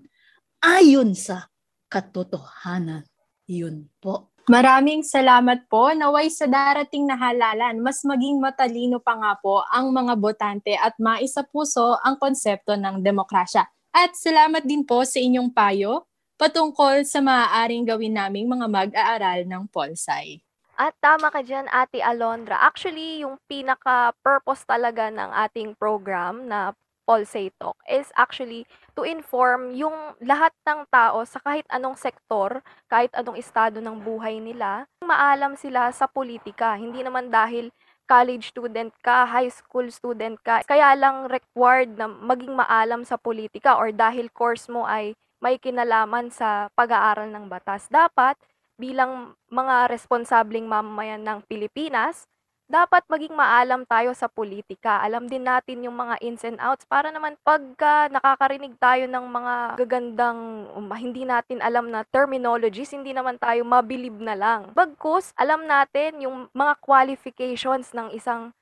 ayon 0.63 1.15
sa 1.15 1.51
katotohanan. 1.91 3.03
Yun 3.49 3.91
po. 3.99 4.35
Maraming 4.49 5.05
salamat 5.05 5.69
po. 5.69 5.93
Naway 5.93 6.33
sa 6.33 6.49
darating 6.49 7.05
na 7.05 7.21
halalan, 7.21 7.85
mas 7.85 8.01
maging 8.01 8.41
matalino 8.41 8.97
pa 8.97 9.17
nga 9.21 9.33
po 9.37 9.61
ang 9.69 9.93
mga 9.93 10.15
botante 10.17 10.73
at 10.73 10.97
maisa 10.97 11.45
puso 11.45 12.01
ang 12.01 12.17
konsepto 12.17 12.73
ng 12.73 13.05
demokrasya. 13.05 13.69
At 13.93 14.17
salamat 14.17 14.65
din 14.65 14.89
po 14.89 15.05
sa 15.05 15.21
inyong 15.21 15.53
payo 15.53 16.09
patungkol 16.41 17.05
sa 17.05 17.21
maaaring 17.21 17.85
gawin 17.85 18.15
naming 18.17 18.49
mga 18.49 18.67
mag-aaral 18.71 19.45
ng 19.45 19.69
Polsai. 19.69 20.48
At 20.79 20.95
tama 21.03 21.35
ka 21.35 21.43
dyan, 21.43 21.67
Ate 21.75 21.99
Alondra. 21.99 22.55
Actually, 22.63 23.27
yung 23.27 23.35
pinaka-purpose 23.51 24.63
talaga 24.63 25.11
ng 25.11 25.27
ating 25.35 25.75
program 25.75 26.47
na 26.47 26.71
Polsay 27.03 27.51
Talk 27.59 27.75
is 27.89 28.13
actually 28.15 28.63
to 28.95 29.03
inform 29.03 29.75
yung 29.75 30.15
lahat 30.23 30.53
ng 30.69 30.87
tao 30.93 31.25
sa 31.27 31.43
kahit 31.43 31.67
anong 31.73 31.99
sektor, 31.99 32.63
kahit 32.87 33.11
anong 33.17 33.41
estado 33.41 33.83
ng 33.83 33.97
buhay 34.05 34.39
nila, 34.39 34.87
maalam 35.03 35.59
sila 35.59 35.91
sa 35.91 36.07
politika. 36.07 36.77
Hindi 36.79 37.03
naman 37.03 37.33
dahil 37.33 37.75
college 38.07 38.55
student 38.55 38.95
ka, 39.03 39.25
high 39.25 39.51
school 39.51 39.89
student 39.91 40.39
ka, 40.47 40.63
kaya 40.69 40.95
lang 40.95 41.27
required 41.27 41.97
na 41.97 42.07
maging 42.07 42.55
maalam 42.55 43.03
sa 43.03 43.19
politika 43.19 43.75
or 43.81 43.91
dahil 43.91 44.31
course 44.31 44.71
mo 44.71 44.85
ay 44.85 45.17
may 45.41 45.59
kinalaman 45.59 46.29
sa 46.29 46.71
pag-aaral 46.77 47.33
ng 47.33 47.49
batas. 47.49 47.89
Dapat 47.89 48.37
bilang 48.79 49.35
mga 49.51 49.91
responsableng 49.91 50.65
mamamayan 50.65 51.21
ng 51.27 51.43
Pilipinas, 51.45 52.31
dapat 52.69 53.01
maging 53.09 53.33
maalam 53.33 53.89
tayo 53.89 54.13
sa 54.13 54.29
politika. 54.29 55.01
Alam 55.01 55.25
din 55.25 55.49
natin 55.49 55.89
yung 55.89 55.97
mga 55.97 56.21
ins 56.21 56.45
and 56.45 56.61
outs 56.61 56.85
para 56.85 57.09
naman 57.09 57.35
pagka 57.41 58.13
nakakarinig 58.13 58.77
tayo 58.77 59.09
ng 59.09 59.25
mga 59.25 59.55
gagandang 59.81 60.69
um, 60.77 60.93
hindi 60.93 61.25
natin 61.25 61.65
alam 61.65 61.89
na 61.89 62.05
terminologies, 62.13 62.93
hindi 62.93 63.17
naman 63.17 63.41
tayo 63.41 63.65
mabilib 63.65 64.21
na 64.21 64.37
lang. 64.37 64.61
Bagkus, 64.77 65.33
alam 65.41 65.65
natin 65.65 66.21
yung 66.21 66.53
mga 66.53 66.77
qualifications 66.85 67.97
ng 67.97 68.13
isang 68.13 68.53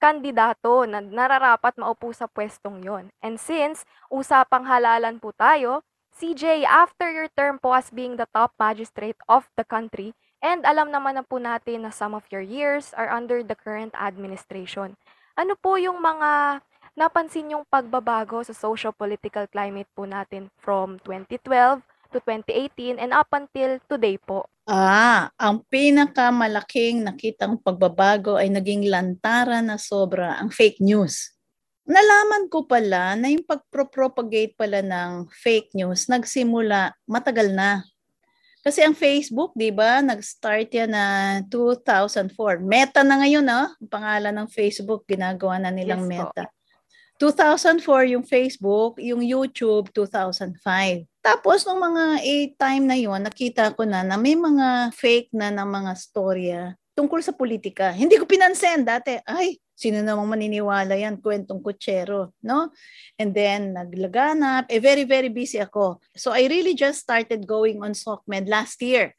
kandidato 0.00 0.88
na 0.88 1.02
nararapat 1.02 1.76
maupo 1.76 2.14
sa 2.14 2.30
pwestong 2.30 2.80
yon. 2.80 3.12
And 3.20 3.36
since 3.36 3.84
usapang 4.08 4.64
halalan 4.64 5.20
po 5.20 5.34
tayo, 5.34 5.84
CJ, 6.20 6.68
after 6.68 7.08
your 7.08 7.32
term 7.32 7.56
po 7.56 7.72
as 7.72 7.88
being 7.88 8.20
the 8.20 8.28
top 8.36 8.52
magistrate 8.60 9.16
of 9.24 9.48
the 9.56 9.64
country, 9.64 10.12
and 10.44 10.68
alam 10.68 10.92
naman 10.92 11.16
na 11.16 11.24
po 11.24 11.40
natin 11.40 11.88
na 11.88 11.88
some 11.88 12.12
of 12.12 12.28
your 12.28 12.44
years 12.44 12.92
are 12.92 13.08
under 13.08 13.40
the 13.40 13.56
current 13.56 13.96
administration, 13.96 15.00
ano 15.32 15.56
po 15.56 15.80
yung 15.80 15.96
mga 15.96 16.60
napansin 16.92 17.56
yung 17.56 17.64
pagbabago 17.72 18.44
sa 18.44 18.52
social-political 18.52 19.48
climate 19.48 19.88
po 19.96 20.04
natin 20.04 20.52
from 20.60 21.00
2012 21.08 21.80
to 22.12 22.20
2018 22.20 23.00
and 23.00 23.16
up 23.16 23.32
until 23.32 23.80
today 23.88 24.20
po? 24.20 24.44
Ah, 24.68 25.32
ang 25.40 25.64
pinakamalaking 25.72 27.00
nakitang 27.00 27.56
pagbabago 27.64 28.36
ay 28.36 28.52
naging 28.52 28.92
lantaran 28.92 29.72
na 29.72 29.80
sobra 29.80 30.36
ang 30.36 30.52
fake 30.52 30.84
news 30.84 31.32
nalaman 31.88 32.46
ko 32.48 32.64
pala 32.64 33.16
na 33.16 33.32
yung 33.32 33.44
pagpro-propagate 33.44 34.54
pala 34.54 34.80
ng 34.80 35.28
fake 35.30 35.74
news 35.74 36.06
nagsimula 36.06 36.94
matagal 37.08 37.52
na. 37.52 37.84
Kasi 38.60 38.84
ang 38.84 38.92
Facebook, 38.92 39.56
'di 39.56 39.72
ba, 39.72 40.04
nag-start 40.04 40.68
yan 40.68 40.92
na 40.92 41.04
2004. 41.48 42.60
Meta 42.60 43.00
na 43.00 43.16
ngayon, 43.24 43.40
no? 43.40 43.72
Ang 43.72 43.88
pangalan 43.88 44.36
ng 44.36 44.48
Facebook 44.52 45.08
ginagawa 45.08 45.56
na 45.56 45.72
nilang 45.72 46.04
yes, 46.04 46.10
Meta. 46.12 46.42
Po. 46.44 46.52
2004 47.20 48.16
yung 48.16 48.24
Facebook, 48.24 48.96
yung 48.96 49.20
YouTube 49.20 49.92
2005. 49.92 51.04
Tapos 51.20 51.68
nung 51.68 51.80
mga 51.80 52.24
8 52.24 52.56
time 52.56 52.84
na 52.88 52.96
yon, 52.96 53.20
nakita 53.20 53.76
ko 53.76 53.84
na 53.84 54.00
na 54.00 54.16
may 54.16 54.32
mga 54.32 54.88
fake 54.96 55.28
na 55.36 55.52
ng 55.52 55.68
mga 55.68 55.92
storya 56.00 56.79
tungkol 57.00 57.24
sa 57.24 57.32
politika. 57.32 57.88
Hindi 57.96 58.20
ko 58.20 58.28
pinansin 58.28 58.84
dati. 58.84 59.16
Ay, 59.24 59.56
Sino 59.80 60.04
namang 60.04 60.36
maniniwala 60.36 60.92
yan? 60.92 61.24
Kwentong 61.24 61.64
kutsero, 61.64 62.36
no? 62.44 62.68
And 63.16 63.32
then, 63.32 63.72
naglaganap. 63.72 64.68
Eh, 64.68 64.76
very, 64.76 65.08
very 65.08 65.32
busy 65.32 65.56
ako. 65.56 66.04
So, 66.12 66.36
I 66.36 66.52
really 66.52 66.76
just 66.76 67.00
started 67.00 67.48
going 67.48 67.80
on 67.80 67.96
SOCMED 67.96 68.44
last 68.44 68.76
year. 68.84 69.16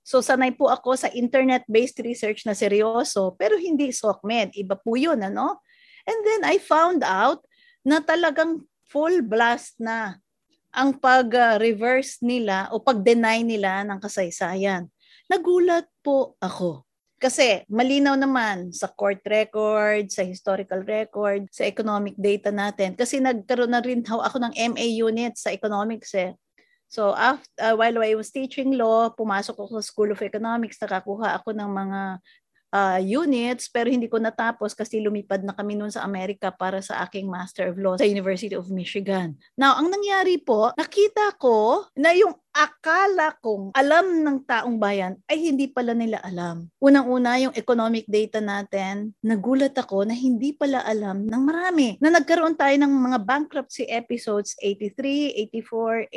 So, 0.00 0.24
sanay 0.24 0.56
po 0.56 0.72
ako 0.72 0.96
sa 0.96 1.12
internet-based 1.12 2.00
research 2.00 2.48
na 2.48 2.56
seryoso, 2.56 3.36
pero 3.36 3.60
hindi 3.60 3.92
SOCMED. 3.92 4.56
Iba 4.56 4.80
po 4.80 4.96
yun, 4.96 5.20
ano? 5.20 5.60
And 6.08 6.24
then, 6.24 6.40
I 6.48 6.56
found 6.56 7.04
out 7.04 7.44
na 7.84 8.00
talagang 8.00 8.64
full 8.88 9.20
blast 9.20 9.76
na 9.76 10.24
ang 10.72 10.96
pag-reverse 10.96 12.24
nila 12.24 12.72
o 12.72 12.80
pag-deny 12.80 13.44
nila 13.44 13.84
ng 13.84 14.00
kasaysayan. 14.00 14.88
Nagulat 15.28 15.84
po 16.00 16.32
ako 16.40 16.87
kasi 17.18 17.66
malinaw 17.66 18.14
naman 18.14 18.70
sa 18.70 18.86
court 18.86 19.18
record, 19.26 20.06
sa 20.08 20.22
historical 20.22 20.86
record, 20.86 21.50
sa 21.50 21.66
economic 21.66 22.14
data 22.14 22.54
natin. 22.54 22.94
Kasi 22.94 23.18
nagkaroon 23.18 23.74
na 23.74 23.82
rin 23.82 24.06
ako 24.06 24.38
ng 24.38 24.54
MA 24.74 24.86
unit 25.02 25.34
sa 25.34 25.50
economics 25.50 26.14
eh. 26.14 26.38
So 26.88 27.12
after, 27.12 27.52
uh, 27.60 27.74
while 27.76 28.00
I 28.00 28.16
was 28.16 28.32
teaching 28.32 28.78
law, 28.78 29.12
pumasok 29.12 29.60
ako 29.60 29.82
sa 29.82 29.84
School 29.84 30.10
of 30.16 30.24
Economics, 30.24 30.80
nakakuha 30.80 31.36
ako 31.36 31.52
ng 31.52 31.68
mga 31.68 32.00
uh, 32.72 33.00
units 33.00 33.68
pero 33.68 33.88
hindi 33.88 34.08
ko 34.08 34.16
natapos 34.16 34.72
kasi 34.72 35.00
lumipad 35.00 35.44
na 35.44 35.52
kami 35.52 35.76
noon 35.76 35.92
sa 35.92 36.04
Amerika 36.04 36.48
para 36.52 36.80
sa 36.80 37.04
aking 37.04 37.28
Master 37.28 37.72
of 37.72 37.76
Law 37.76 38.00
sa 38.00 38.08
University 38.08 38.56
of 38.56 38.72
Michigan. 38.72 39.36
Now, 39.56 39.76
ang 39.76 39.92
nangyari 39.92 40.40
po, 40.40 40.72
nakita 40.76 41.36
ko 41.36 41.88
na 41.96 42.12
yung 42.16 42.32
akala 42.58 43.38
kong 43.38 43.70
alam 43.70 44.26
ng 44.26 44.42
taong 44.42 44.82
bayan 44.82 45.14
ay 45.30 45.38
hindi 45.38 45.70
pala 45.70 45.94
nila 45.94 46.18
alam. 46.26 46.66
Unang-una, 46.82 47.38
yung 47.38 47.54
economic 47.54 48.02
data 48.10 48.42
natin, 48.42 49.14
nagulat 49.22 49.78
ako 49.78 50.10
na 50.10 50.18
hindi 50.18 50.50
pala 50.50 50.82
alam 50.82 51.22
ng 51.22 51.42
marami. 51.46 51.94
Na 52.02 52.10
nagkaroon 52.10 52.58
tayo 52.58 52.74
ng 52.74 52.90
mga 52.90 53.18
bankruptcy 53.22 53.86
episodes 53.86 54.58
83, 54.58 55.54
84, 55.54 56.10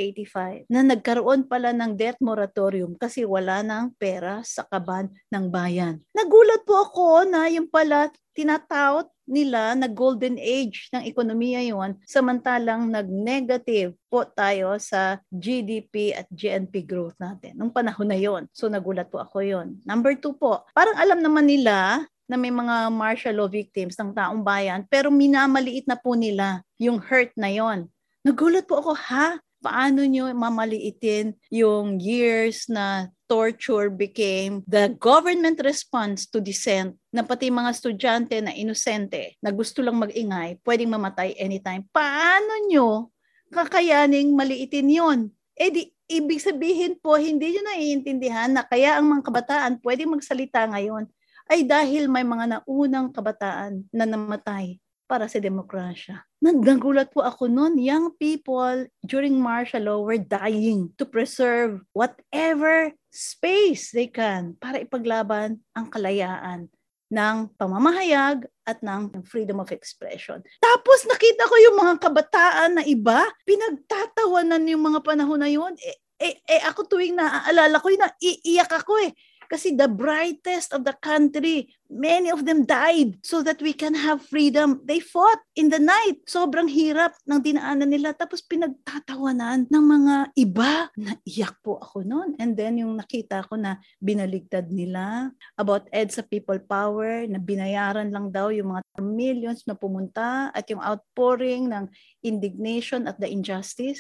85 0.65 0.73
na 0.73 0.82
nagkaroon 0.82 1.45
pala 1.45 1.69
ng 1.77 1.93
debt 1.93 2.17
moratorium 2.17 2.97
kasi 2.97 3.21
wala 3.21 3.62
ng 3.62 3.93
pera 4.01 4.41
sa 4.41 4.65
kaban 4.65 5.13
ng 5.30 5.45
bayan. 5.54 6.01
Nagulat 6.17 6.65
po 6.65 6.89
ako 6.89 7.30
na 7.30 7.45
yung 7.54 7.69
pala 7.69 8.10
tinatawag 8.36 9.08
nila 9.32 9.76
na 9.80 9.88
golden 9.88 10.36
age 10.36 10.91
ng 10.91 11.08
ekonomiya 11.08 11.63
yon 11.72 11.96
samantalang 12.04 12.91
nag-negative 12.91 13.96
po 14.12 14.28
tayo 14.28 14.76
sa 14.76 15.24
GDP 15.32 16.12
at 16.12 16.28
GNP 16.28 16.84
growth 16.84 17.15
natin 17.15 17.56
nung 17.56 17.72
panahon 17.72 18.12
na 18.12 18.20
yon. 18.20 18.52
So 18.52 18.67
nagulat 18.67 19.08
po 19.08 19.24
ako 19.24 19.39
yon. 19.39 19.80
Number 19.88 20.15
two 20.20 20.36
po, 20.36 20.67
parang 20.76 21.00
alam 21.00 21.24
naman 21.24 21.48
nila 21.48 22.04
na 22.28 22.36
may 22.39 22.52
mga 22.52 22.91
martial 22.91 23.39
law 23.39 23.50
victims 23.52 23.96
ng 24.00 24.15
taong 24.15 24.44
bayan 24.44 24.88
pero 24.88 25.12
minamaliit 25.12 25.88
na 25.88 26.00
po 26.00 26.15
nila 26.15 26.63
yung 26.76 27.00
hurt 27.00 27.32
na 27.39 27.52
yon. 27.52 27.88
Nagulat 28.22 28.70
po 28.70 28.78
ako, 28.84 28.94
ha? 28.94 29.41
Paano 29.62 30.02
nyo 30.06 30.30
mamaliitin 30.34 31.38
yung 31.54 32.02
years 32.02 32.65
na 32.65 33.10
torture 33.32 33.88
became 33.88 34.60
the 34.67 34.91
government 35.00 35.63
response 35.63 36.28
to 36.28 36.44
dissent 36.44 36.91
na 37.15 37.24
pati 37.24 37.48
mga 37.48 37.72
estudyante 37.72 38.36
na 38.44 38.52
inosente 38.52 39.39
na 39.39 39.56
gusto 39.56 39.80
lang 39.80 39.96
mag-ingay, 39.96 40.60
pwedeng 40.67 40.91
mamatay 40.91 41.32
anytime. 41.39 41.88
Paano 41.96 42.67
nyo 42.67 43.08
kakayaning 43.48 44.36
maliitin 44.36 44.91
yon? 44.91 45.20
Eh 45.56 45.72
di, 45.72 45.88
ibig 46.12 46.44
sabihin 46.44 47.00
po, 47.00 47.15
hindi 47.15 47.56
nyo 47.56 47.72
naiintindihan 47.72 48.52
na 48.52 48.67
kaya 48.67 49.00
ang 49.00 49.08
mga 49.08 49.24
kabataan 49.32 49.74
pwedeng 49.80 50.12
magsalita 50.12 50.67
ngayon 50.67 51.08
ay 51.48 51.63
dahil 51.63 52.12
may 52.12 52.28
mga 52.28 52.60
naunang 52.60 53.15
kabataan 53.15 53.88
na 53.96 54.04
namatay 54.04 54.76
para 55.12 55.28
sa 55.28 55.43
demokrasya. 55.43 56.24
Nagnagulat 56.39 57.12
po 57.12 57.19
ako 57.19 57.52
noon, 57.52 57.76
young 57.76 58.15
people 58.15 58.88
during 59.04 59.36
martial 59.36 59.84
law 59.84 60.00
were 60.00 60.15
dying 60.15 60.88
to 60.95 61.04
preserve 61.04 61.84
whatever 61.91 62.95
space 63.12 63.91
they 63.91 64.08
can 64.08 64.56
para 64.56 64.80
ipaglaban 64.80 65.60
ang 65.76 65.91
kalayaan 65.91 66.71
ng 67.12 67.52
pamamahayag 67.60 68.47
at 68.63 68.80
ng 68.80 69.12
freedom 69.28 69.60
of 69.60 69.76
expression. 69.76 70.39
Tapos 70.63 71.04
nakita 71.04 71.43
ko 71.43 71.60
yung 71.60 71.76
mga 71.76 72.00
kabataan 72.00 72.80
na 72.80 72.84
iba, 72.88 73.28
pinagtatawanan 73.43 74.63
yung 74.71 74.88
mga 74.88 75.04
panahon 75.04 75.43
na 75.43 75.52
yun. 75.52 75.76
Eh, 75.84 76.00
eh, 76.24 76.36
eh 76.47 76.63
ako 76.63 76.88
tuwing 76.88 77.19
naaalala 77.19 77.84
ko, 77.84 77.91
na 78.00 78.15
iiyak 78.24 78.71
ako 78.71 78.95
eh. 79.04 79.12
Kasi 79.52 79.76
the 79.76 79.92
brightest 79.92 80.72
of 80.72 80.88
the 80.88 80.96
country, 81.04 81.76
many 81.92 82.32
of 82.32 82.48
them 82.48 82.64
died 82.64 83.20
so 83.20 83.44
that 83.44 83.60
we 83.60 83.76
can 83.76 83.92
have 83.92 84.24
freedom. 84.24 84.80
They 84.88 85.04
fought 85.04 85.44
in 85.60 85.68
the 85.68 85.84
night. 85.84 86.24
Sobrang 86.24 86.72
hirap 86.72 87.20
ng 87.28 87.44
dinaanan 87.44 87.92
nila. 87.92 88.16
Tapos 88.16 88.40
pinagtatawanan 88.48 89.68
ng 89.68 89.86
mga 89.92 90.16
iba. 90.40 90.88
Naiyak 90.96 91.60
po 91.60 91.84
ako 91.84 92.08
noon. 92.08 92.40
And 92.40 92.56
then 92.56 92.80
yung 92.80 92.96
nakita 92.96 93.44
ko 93.52 93.60
na 93.60 93.76
binaligtad 94.00 94.72
nila 94.72 95.36
about 95.60 95.92
EDSA 95.92 96.32
People 96.32 96.64
Power, 96.64 97.28
na 97.28 97.36
binayaran 97.36 98.08
lang 98.08 98.32
daw 98.32 98.56
yung 98.56 98.80
mga 98.80 99.04
millions 99.04 99.68
na 99.68 99.76
pumunta 99.76 100.48
at 100.56 100.64
yung 100.72 100.80
outpouring 100.80 101.68
ng 101.68 101.92
indignation 102.24 103.04
at 103.04 103.20
the 103.20 103.28
injustice. 103.28 104.00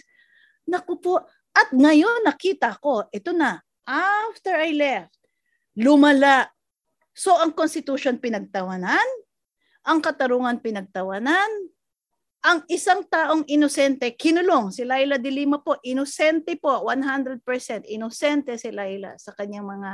Naku 0.63 0.95
po, 0.95 1.19
at 1.51 1.75
ngayon 1.75 2.23
nakita 2.23 2.79
ko, 2.79 3.03
ito 3.11 3.35
na, 3.35 3.59
after 3.83 4.55
I 4.55 4.71
left, 4.71 5.20
lumala. 5.77 6.49
So 7.11 7.35
ang 7.35 7.55
constitution 7.55 8.19
pinagtawanan, 8.19 9.07
ang 9.83 9.99
katarungan 9.99 10.59
pinagtawanan, 10.63 11.49
ang 12.41 12.65
isang 12.73 13.05
taong 13.05 13.45
inosente 13.45 14.17
kinulong. 14.17 14.73
Si 14.73 14.81
Laila 14.81 15.21
de 15.21 15.29
Lima 15.29 15.61
po, 15.61 15.77
inosente 15.85 16.57
po, 16.57 16.89
100% 16.89 17.45
inosente 17.85 18.57
si 18.57 18.73
Laila 18.73 19.13
sa 19.21 19.29
kanyang 19.37 19.69
mga 19.69 19.91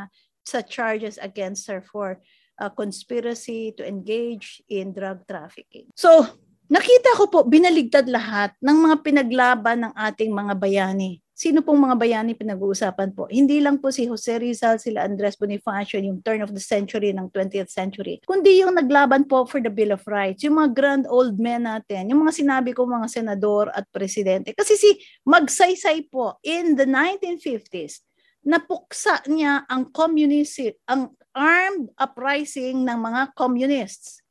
sa 0.47 0.63
charges 0.63 1.19
against 1.19 1.67
her 1.67 1.83
for 1.83 2.23
uh, 2.63 2.71
conspiracy 2.71 3.75
to 3.75 3.83
engage 3.83 4.63
in 4.71 4.95
drug 4.95 5.27
trafficking. 5.27 5.91
So, 5.91 6.23
nakita 6.71 7.19
ko 7.19 7.27
po 7.27 7.43
binaligtad 7.43 8.07
lahat 8.07 8.55
ng 8.63 8.77
mga 8.79 8.95
pinaglaban 9.03 9.83
ng 9.83 9.93
ating 9.93 10.31
mga 10.31 10.55
bayani 10.55 11.19
Sino 11.37 11.61
pong 11.61 11.85
mga 11.85 12.01
bayani 12.01 12.33
pinag-uusapan 12.33 13.13
po? 13.13 13.29
Hindi 13.29 13.61
lang 13.61 13.77
po 13.77 13.93
si 13.93 14.09
Jose 14.09 14.41
Rizal, 14.41 14.81
sila 14.81 15.05
Andres 15.05 15.37
Bonifacio, 15.37 16.01
yung 16.01 16.17
turn 16.25 16.41
of 16.41 16.49
the 16.49 16.57
century 16.57 17.13
ng 17.13 17.29
20th 17.29 17.69
century, 17.69 18.17
kundi 18.25 18.65
yung 18.65 18.73
naglaban 18.73 19.29
po 19.29 19.45
for 19.45 19.61
the 19.61 19.69
Bill 19.69 19.93
of 19.93 20.01
Rights, 20.09 20.41
yung 20.41 20.57
mga 20.57 20.73
grand 20.73 21.05
old 21.05 21.37
men 21.37 21.69
natin, 21.69 22.09
yung 22.09 22.25
mga 22.25 22.41
sinabi 22.41 22.73
ko 22.73 22.89
mga 22.89 23.05
senador 23.05 23.69
at 23.77 23.85
presidente. 23.93 24.57
Kasi 24.57 24.81
si 24.81 24.97
Magsaysay 25.29 26.09
po, 26.09 26.41
in 26.41 26.73
the 26.73 26.89
1950s, 26.89 28.01
napuksa 28.41 29.21
niya 29.29 29.61
ang 29.69 29.93
communist, 29.93 30.57
ang 30.89 31.13
armed 31.37 31.93
uprising 32.01 32.81
ng 32.81 32.97
mga 32.97 33.37
communists. 33.37 34.25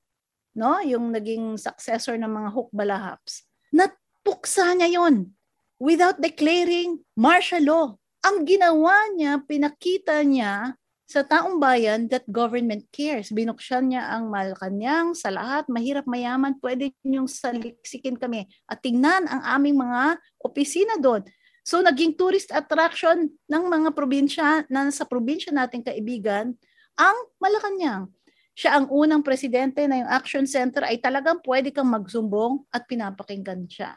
No? 0.59 0.83
Yung 0.83 1.15
naging 1.15 1.55
successor 1.55 2.19
ng 2.19 2.35
mga 2.35 2.51
hukbalahaps. 2.51 3.47
Napuksa 3.71 4.75
niya 4.75 4.91
yon 4.99 5.36
without 5.77 6.17
declaring 6.21 7.01
martial 7.17 7.65
law. 7.65 7.87
Ang 8.25 8.49
ginawa 8.49 9.07
niya, 9.15 9.39
pinakita 9.45 10.25
niya 10.27 10.75
sa 11.07 11.23
taong 11.23 11.63
bayan 11.63 12.11
that 12.11 12.27
government 12.27 12.83
cares. 12.91 13.31
Binuksan 13.31 13.95
niya 13.95 14.11
ang 14.11 14.27
Malacanang 14.27 15.15
sa 15.15 15.31
lahat, 15.31 15.71
mahirap 15.71 16.03
mayaman, 16.11 16.59
pwede 16.59 16.91
niyong 17.07 17.31
saliksikin 17.31 18.19
kami 18.19 18.51
at 18.67 18.83
tingnan 18.83 19.31
ang 19.31 19.43
aming 19.47 19.79
mga 19.79 20.19
opisina 20.43 20.99
doon. 20.99 21.23
So 21.63 21.79
naging 21.83 22.19
tourist 22.19 22.51
attraction 22.51 23.31
ng 23.47 23.65
mga 23.71 23.95
probinsya 23.95 24.67
na 24.67 24.91
sa 24.91 25.07
probinsya 25.07 25.55
nating 25.55 25.87
kaibigan 25.87 26.59
ang 26.99 27.17
Malacanang. 27.39 28.11
Siya 28.57 28.81
ang 28.81 28.89
unang 28.89 29.21
presidente 29.21 29.85
na 29.85 30.01
yung 30.03 30.11
Action 30.11 30.49
Center 30.49 30.83
ay 30.83 30.99
talagang 30.99 31.45
pwede 31.45 31.71
kang 31.71 31.93
magsumbong 31.93 32.65
at 32.73 32.89
pinapakinggan 32.89 33.69
siya 33.69 33.95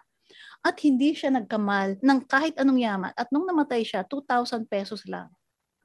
at 0.60 0.76
hindi 0.84 1.16
siya 1.16 1.32
nagkamal 1.32 2.00
ng 2.04 2.20
kahit 2.28 2.60
anong 2.60 2.80
yaman. 2.80 3.12
At 3.16 3.32
nung 3.32 3.48
namatay 3.48 3.84
siya, 3.88 4.04
2,000 4.04 4.68
pesos 4.68 5.08
lang 5.08 5.32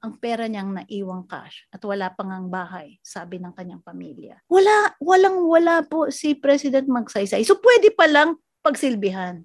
ang 0.04 0.20
pera 0.20 0.44
niyang 0.44 0.76
naiwang 0.76 1.24
cash 1.24 1.64
at 1.72 1.80
wala 1.80 2.12
pang 2.12 2.28
ang 2.28 2.52
bahay, 2.52 3.00
sabi 3.00 3.40
ng 3.40 3.56
kanyang 3.56 3.80
pamilya. 3.80 4.36
Wala, 4.52 4.92
walang 5.00 5.48
wala 5.48 5.80
po 5.80 6.12
si 6.12 6.36
President 6.36 6.84
Magsaysay. 6.84 7.40
So 7.48 7.56
pwede 7.56 7.88
pa 7.96 8.04
lang 8.04 8.36
pagsilbihan. 8.60 9.40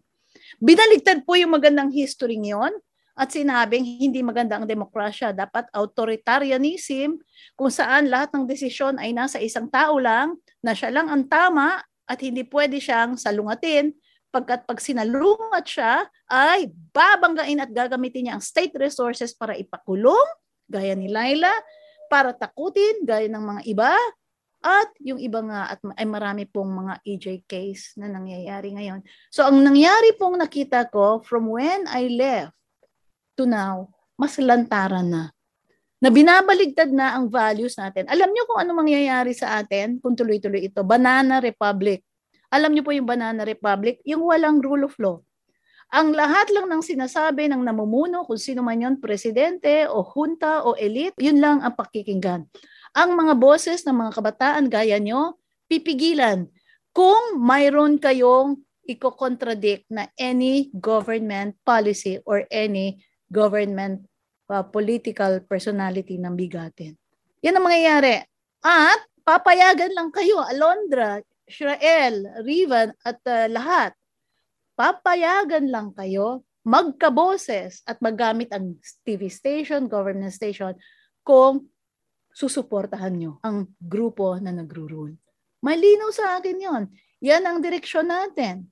Binaligtad 0.59 1.23
po 1.23 1.39
yung 1.39 1.55
magandang 1.55 1.95
history 1.95 2.35
ngayon 2.35 2.75
at 3.15 3.31
sinabing 3.31 3.87
hindi 3.87 4.19
maganda 4.19 4.59
ang 4.59 4.67
demokrasya. 4.67 5.31
Dapat 5.31 5.71
authoritarianism 5.71 7.15
kung 7.55 7.71
saan 7.71 8.11
lahat 8.11 8.35
ng 8.35 8.43
desisyon 8.43 8.99
ay 8.99 9.15
nasa 9.15 9.39
isang 9.39 9.71
tao 9.71 9.95
lang, 9.95 10.35
na 10.59 10.75
siya 10.75 10.91
lang 10.91 11.07
ang 11.07 11.23
tama 11.31 11.79
at 12.03 12.19
hindi 12.19 12.43
pwede 12.43 12.83
siyang 12.83 13.15
salungatin 13.15 13.95
pagkat 14.29 14.65
pag 14.65 14.79
sinalungat 14.81 15.65
siya, 15.65 16.05
ay 16.29 16.69
babanggain 16.93 17.61
at 17.61 17.69
gagamitin 17.73 18.29
niya 18.29 18.33
ang 18.37 18.43
state 18.45 18.73
resources 18.77 19.33
para 19.33 19.57
ipakulong, 19.57 20.29
gaya 20.69 20.93
ni 20.93 21.09
Laila, 21.09 21.51
para 22.09 22.33
takutin, 22.33 23.05
gaya 23.05 23.25
ng 23.29 23.41
mga 23.41 23.61
iba, 23.69 23.93
at 24.59 24.91
yung 24.99 25.19
iba 25.23 25.39
nga 25.39 25.71
at 25.71 25.79
ay 25.95 26.03
marami 26.03 26.43
pong 26.43 26.83
mga 26.83 26.93
EJ 27.07 27.47
case 27.47 27.95
na 27.95 28.11
nangyayari 28.11 28.75
ngayon. 28.75 28.99
So 29.31 29.47
ang 29.47 29.63
nangyari 29.63 30.11
pong 30.19 30.35
nakita 30.35 30.91
ko 30.91 31.23
from 31.23 31.47
when 31.47 31.87
I 31.87 32.11
left 32.11 32.59
to 33.39 33.47
now, 33.47 33.87
mas 34.19 34.35
lantaran 34.35 35.07
na. 35.07 35.23
Na 36.03 36.11
binabaligtad 36.11 36.91
na 36.91 37.15
ang 37.15 37.31
values 37.31 37.79
natin. 37.79 38.07
Alam 38.11 38.31
niyo 38.35 38.47
kung 38.47 38.59
ano 38.59 38.75
mangyayari 38.75 39.31
sa 39.31 39.63
atin 39.63 39.99
kung 40.03 40.15
tuloy-tuloy 40.15 40.67
ito? 40.67 40.83
Banana 40.83 41.39
Republic. 41.39 42.03
Alam 42.49 42.73
niyo 42.73 42.83
po 42.85 42.91
yung 42.93 43.05
Banana 43.05 43.45
Republic, 43.45 44.01
yung 44.05 44.25
walang 44.25 44.61
rule 44.61 44.89
of 44.89 44.97
law. 44.97 45.21
Ang 45.89 46.13
lahat 46.13 46.53
lang 46.53 46.69
ng 46.69 46.85
sinasabi 46.85 47.49
ng 47.49 47.65
namumuno, 47.65 48.21
kung 48.25 48.37
sino 48.37 48.61
man 48.61 48.77
yon 48.77 49.01
presidente 49.01 49.89
o 49.89 50.05
junta 50.05 50.61
o 50.61 50.77
elite, 50.77 51.17
yun 51.17 51.41
lang 51.41 51.65
ang 51.65 51.73
pakikinggan. 51.73 52.45
Ang 52.93 53.09
mga 53.17 53.33
boses 53.37 53.81
ng 53.85 53.97
mga 53.97 54.11
kabataan 54.17 54.69
gaya 54.69 55.01
nyo, 55.01 55.41
pipigilan 55.65 56.45
kung 56.93 57.41
mayroon 57.41 57.97
kayong 58.01 58.61
iko-contradict 58.85 59.85
na 59.93 60.09
any 60.17 60.73
government 60.73 61.53
policy 61.61 62.17
or 62.25 62.45
any 62.49 63.01
government 63.29 64.01
uh, 64.49 64.65
political 64.65 65.41
personality 65.45 66.17
ng 66.17 66.33
bigatin. 66.33 66.97
Yan 67.45 67.61
ang 67.61 67.65
mangyayari. 67.69 68.25
At 68.65 68.99
papayagan 69.21 69.93
lang 69.93 70.09
kayo, 70.09 70.41
Alondra, 70.41 71.21
Israel, 71.49 72.45
Rivan 72.45 72.93
at 73.01 73.19
uh, 73.25 73.49
lahat, 73.49 73.97
papayagan 74.77 75.67
lang 75.67 75.91
kayo 75.97 76.45
magkaboses 76.61 77.81
at 77.89 77.97
maggamit 77.99 78.53
ang 78.53 78.77
TV 79.01 79.27
station, 79.27 79.89
government 79.89 80.31
station 80.31 80.77
kung 81.25 81.65
susuportahan 82.29 83.17
nyo 83.17 83.41
ang 83.41 83.73
grupo 83.81 84.37
na 84.37 84.53
nagro-rule. 84.53 85.17
Malinaw 85.65 86.13
sa 86.13 86.37
akin 86.39 86.57
yon. 86.61 86.83
Yan 87.19 87.43
ang 87.43 87.59
direksyon 87.59 88.07
natin. 88.07 88.69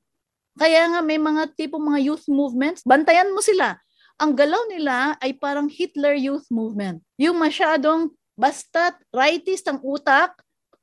Kaya 0.55 0.87
nga 0.93 1.01
may 1.03 1.19
mga 1.19 1.57
tipong 1.57 1.83
mga 1.83 1.99
youth 2.05 2.25
movements, 2.31 2.85
bantayan 2.87 3.33
mo 3.33 3.43
sila. 3.43 3.75
Ang 4.17 4.33
galaw 4.33 4.65
nila 4.71 5.13
ay 5.21 5.37
parang 5.37 5.69
Hitler 5.69 6.17
Youth 6.17 6.49
Movement. 6.49 7.05
Yung 7.21 7.37
masyadong 7.37 8.09
basta't 8.33 8.97
rightist 9.13 9.69
ang 9.69 9.77
utak, 9.85 10.33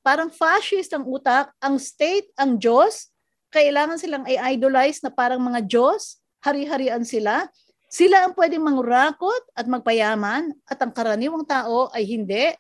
parang 0.05 0.29
fascist 0.29 0.93
ang 0.93 1.09
utak, 1.09 1.49
ang 1.65 1.81
state, 1.81 2.29
ang 2.37 2.61
Diyos, 2.61 3.09
kailangan 3.49 3.97
silang 3.97 4.29
i-idolize 4.29 5.01
na 5.01 5.09
parang 5.09 5.41
mga 5.41 5.65
Diyos, 5.65 6.21
hari-harian 6.45 7.03
sila. 7.09 7.49
Sila 7.89 8.29
ang 8.29 8.37
pwedeng 8.37 8.61
mangurakot 8.61 9.49
at 9.57 9.65
magpayaman 9.65 10.53
at 10.69 10.79
ang 10.85 10.93
karaniwang 10.93 11.49
tao 11.49 11.89
ay 11.97 12.05
hindi. 12.05 12.53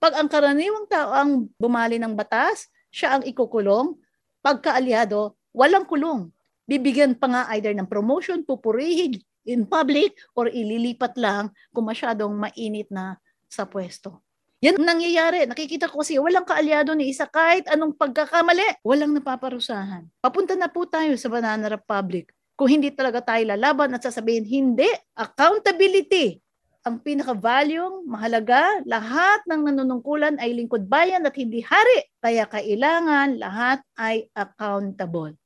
Pag 0.00 0.16
ang 0.16 0.30
karaniwang 0.30 0.88
tao 0.88 1.12
ang 1.12 1.52
bumali 1.60 2.00
ng 2.00 2.16
batas, 2.16 2.72
siya 2.88 3.20
ang 3.20 3.22
ikukulong. 3.28 3.92
Pagkaalyado, 4.40 5.36
walang 5.52 5.84
kulong. 5.84 6.32
Bibigyan 6.64 7.12
pa 7.12 7.28
nga 7.28 7.42
either 7.54 7.76
ng 7.76 7.86
promotion, 7.86 8.40
pupurihin 8.40 9.20
in 9.46 9.62
public, 9.68 10.18
or 10.34 10.50
ililipat 10.50 11.14
lang 11.14 11.54
kung 11.70 11.86
masyadong 11.86 12.34
mainit 12.34 12.90
na 12.90 13.18
sa 13.46 13.62
pwesto. 13.62 14.25
Yan 14.66 14.82
nangyayari. 14.82 15.46
Nakikita 15.46 15.86
ko 15.86 16.02
kasi 16.02 16.18
walang 16.18 16.42
kaalyado 16.42 16.90
ni 16.98 17.14
isa 17.14 17.30
kahit 17.30 17.70
anong 17.70 17.94
pagkakamali. 17.94 18.82
Walang 18.82 19.14
napaparusahan. 19.14 20.10
Papunta 20.18 20.58
na 20.58 20.66
po 20.66 20.82
tayo 20.90 21.14
sa 21.14 21.30
Banana 21.30 21.70
Republic. 21.70 22.34
Kung 22.58 22.66
hindi 22.66 22.90
talaga 22.90 23.22
tayo 23.22 23.46
lalaban 23.46 23.94
at 23.94 24.02
sasabihin, 24.02 24.42
hindi. 24.42 24.90
Accountability. 25.14 26.42
Ang 26.82 26.98
pinaka-value, 26.98 28.10
mahalaga, 28.10 28.82
lahat 28.90 29.46
ng 29.46 29.70
nanunungkulan 29.70 30.34
ay 30.42 30.50
lingkod 30.58 30.90
bayan 30.90 31.22
at 31.22 31.38
hindi 31.38 31.62
hari. 31.62 32.10
Kaya 32.18 32.50
kailangan 32.50 33.38
lahat 33.38 33.86
ay 33.94 34.26
accountable. 34.34 35.38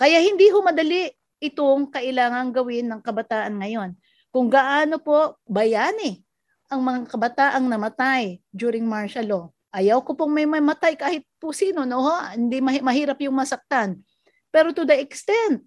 Kaya 0.00 0.24
hindi 0.24 0.48
humadali 0.48 1.12
itong 1.36 1.92
kailangan 1.92 2.48
gawin 2.48 2.88
ng 2.88 3.00
kabataan 3.04 3.60
ngayon. 3.60 3.92
Kung 4.32 4.48
gaano 4.48 5.04
po 5.04 5.36
bayani 5.44 6.23
ang 6.68 6.80
mga 6.80 7.10
kabataang 7.10 7.66
namatay 7.68 8.40
during 8.50 8.84
martial 8.84 9.26
law. 9.26 9.44
Ayaw 9.74 10.00
ko 10.06 10.14
pong 10.14 10.30
may 10.30 10.46
mamatay 10.46 10.94
kahit 10.94 11.26
po 11.42 11.50
sino, 11.50 11.82
no? 11.82 12.06
Hindi 12.30 12.62
mahirap 12.62 13.18
yung 13.26 13.34
masaktan. 13.34 13.98
Pero 14.54 14.70
to 14.70 14.86
the 14.86 14.94
extent 14.94 15.66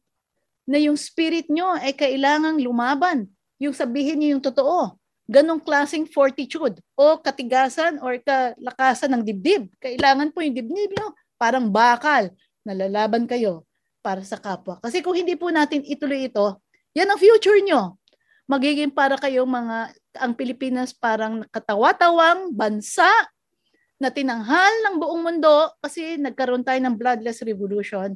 na 0.63 0.79
yung 0.79 0.95
spirit 0.95 1.51
nyo 1.51 1.75
ay 1.75 1.91
kailangang 1.91 2.63
lumaban, 2.63 3.27
yung 3.59 3.75
sabihin 3.75 4.19
niyo 4.19 4.39
yung 4.39 4.43
totoo, 4.43 4.95
ganong 5.27 5.59
klaseng 5.59 6.07
fortitude 6.07 6.79
o 6.95 7.19
katigasan 7.19 7.99
or 7.99 8.15
kalakasan 8.23 9.11
ng 9.11 9.23
dibdib. 9.27 9.67
Kailangan 9.75 10.31
po 10.31 10.39
yung 10.39 10.55
dibdib 10.55 10.95
nyo, 10.95 11.11
parang 11.35 11.67
bakal, 11.67 12.31
nalalaban 12.63 13.27
kayo 13.27 13.67
para 13.99 14.23
sa 14.23 14.39
kapwa. 14.39 14.79
Kasi 14.79 15.03
kung 15.03 15.19
hindi 15.19 15.35
po 15.35 15.51
natin 15.51 15.83
ituloy 15.83 16.31
ito, 16.31 16.63
yan 16.95 17.11
ang 17.11 17.19
future 17.19 17.59
nyo. 17.59 17.99
Magiging 18.47 18.95
para 18.95 19.19
kayo 19.19 19.43
mga, 19.43 19.91
ang 20.21 20.37
Pilipinas 20.37 20.93
parang 20.93 21.41
katawa-tawang 21.49 22.53
bansa 22.53 23.09
na 23.97 24.13
tinanghal 24.13 24.73
ng 24.85 24.95
buong 25.01 25.21
mundo 25.25 25.73
kasi 25.81 26.21
nagkaroon 26.21 26.61
tayo 26.61 26.77
ng 26.85 26.93
bloodless 26.93 27.41
revolution. 27.41 28.13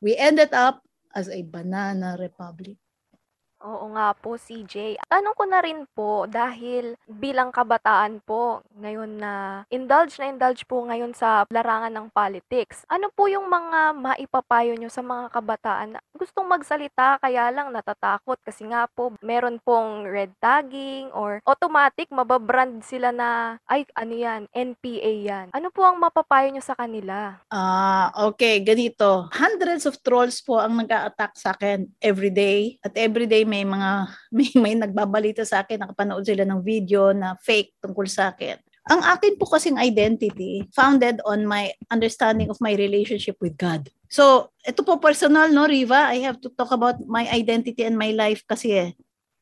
We 0.00 0.16
ended 0.16 0.56
up 0.56 0.80
as 1.12 1.28
a 1.28 1.44
banana 1.44 2.16
republic. 2.16 2.79
Oo 3.60 3.92
nga 3.92 4.16
po, 4.16 4.40
CJ. 4.40 4.96
Tanong 5.04 5.36
ko 5.36 5.44
na 5.44 5.60
rin 5.60 5.84
po 5.92 6.24
dahil 6.24 6.96
bilang 7.04 7.52
kabataan 7.52 8.24
po 8.24 8.64
ngayon 8.80 9.20
na 9.20 9.32
indulge 9.68 10.16
na 10.16 10.32
indulge 10.32 10.64
po 10.64 10.80
ngayon 10.88 11.12
sa 11.12 11.44
larangan 11.52 11.92
ng 11.92 12.08
politics. 12.08 12.88
Ano 12.88 13.12
po 13.12 13.28
yung 13.28 13.44
mga 13.52 13.92
maipapayo 14.00 14.72
nyo 14.80 14.88
sa 14.88 15.04
mga 15.04 15.28
kabataan 15.28 15.88
na 15.96 16.00
gustong 16.16 16.48
magsalita 16.48 17.20
kaya 17.20 17.52
lang 17.52 17.68
natatakot 17.68 18.40
kasi 18.40 18.64
nga 18.64 18.88
po 18.88 19.12
meron 19.20 19.60
pong 19.60 20.08
red 20.08 20.32
tagging 20.40 21.12
or 21.12 21.44
automatic 21.44 22.08
mababrand 22.08 22.80
sila 22.80 23.12
na 23.12 23.60
ay 23.68 23.84
ano 23.92 24.14
yan, 24.16 24.40
NPA 24.56 25.12
yan. 25.20 25.46
Ano 25.52 25.68
po 25.68 25.84
ang 25.84 26.00
mapapayo 26.00 26.48
nyo 26.48 26.64
sa 26.64 26.76
kanila? 26.76 27.36
Ah, 27.52 28.08
okay, 28.16 28.64
ganito. 28.64 29.28
Hundreds 29.36 29.84
of 29.84 30.00
trolls 30.00 30.40
po 30.40 30.56
ang 30.56 30.80
nag-a-attack 30.80 31.36
sa 31.36 31.52
akin 31.52 31.84
every 32.00 32.32
day 32.32 32.80
at 32.80 32.96
every 32.96 33.28
day 33.28 33.44
may 33.50 33.66
mga 33.66 33.90
may, 34.36 34.48
may 34.54 34.74
nagbabalita 34.78 35.42
sa 35.42 35.66
akin, 35.66 35.82
nakapanood 35.82 36.22
sila 36.22 36.46
ng 36.46 36.62
video 36.62 37.10
na 37.10 37.34
fake 37.42 37.82
tungkol 37.82 38.06
sa 38.06 38.30
akin. 38.30 38.54
Ang 38.90 39.02
akin 39.02 39.36
po 39.36 39.46
kasing 39.50 39.76
identity 39.76 40.66
founded 40.72 41.18
on 41.26 41.44
my 41.44 41.70
understanding 41.92 42.48
of 42.48 42.58
my 42.62 42.72
relationship 42.78 43.36
with 43.42 43.54
God. 43.58 43.90
So, 44.10 44.50
ito 44.66 44.82
po 44.82 44.98
personal, 44.98 45.52
no, 45.52 45.68
Riva? 45.68 46.10
I 46.10 46.24
have 46.26 46.42
to 46.42 46.50
talk 46.50 46.74
about 46.74 46.98
my 47.06 47.28
identity 47.30 47.86
and 47.86 47.94
my 47.94 48.10
life 48.10 48.42
kasi 48.48 48.74
eh, 48.74 48.90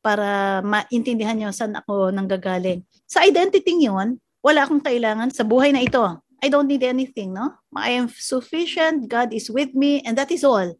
para 0.05 0.59
maintindihan 0.61 1.39
nyo 1.39 1.49
saan 1.49 1.73
ako 1.73 2.13
nanggagaling. 2.13 2.85
Sa 3.09 3.25
identity 3.25 3.73
yun, 3.79 4.21
wala 4.45 4.67
akong 4.67 4.83
kailangan 4.83 5.33
sa 5.33 5.47
buhay 5.47 5.73
na 5.73 5.81
ito. 5.81 6.03
I 6.39 6.47
don't 6.47 6.71
need 6.71 6.85
anything, 6.85 7.35
no? 7.35 7.51
I 7.75 7.99
am 7.99 8.07
sufficient, 8.07 9.11
God 9.11 9.35
is 9.35 9.51
with 9.51 9.75
me, 9.75 9.99
and 10.07 10.15
that 10.15 10.31
is 10.31 10.47
all. 10.47 10.71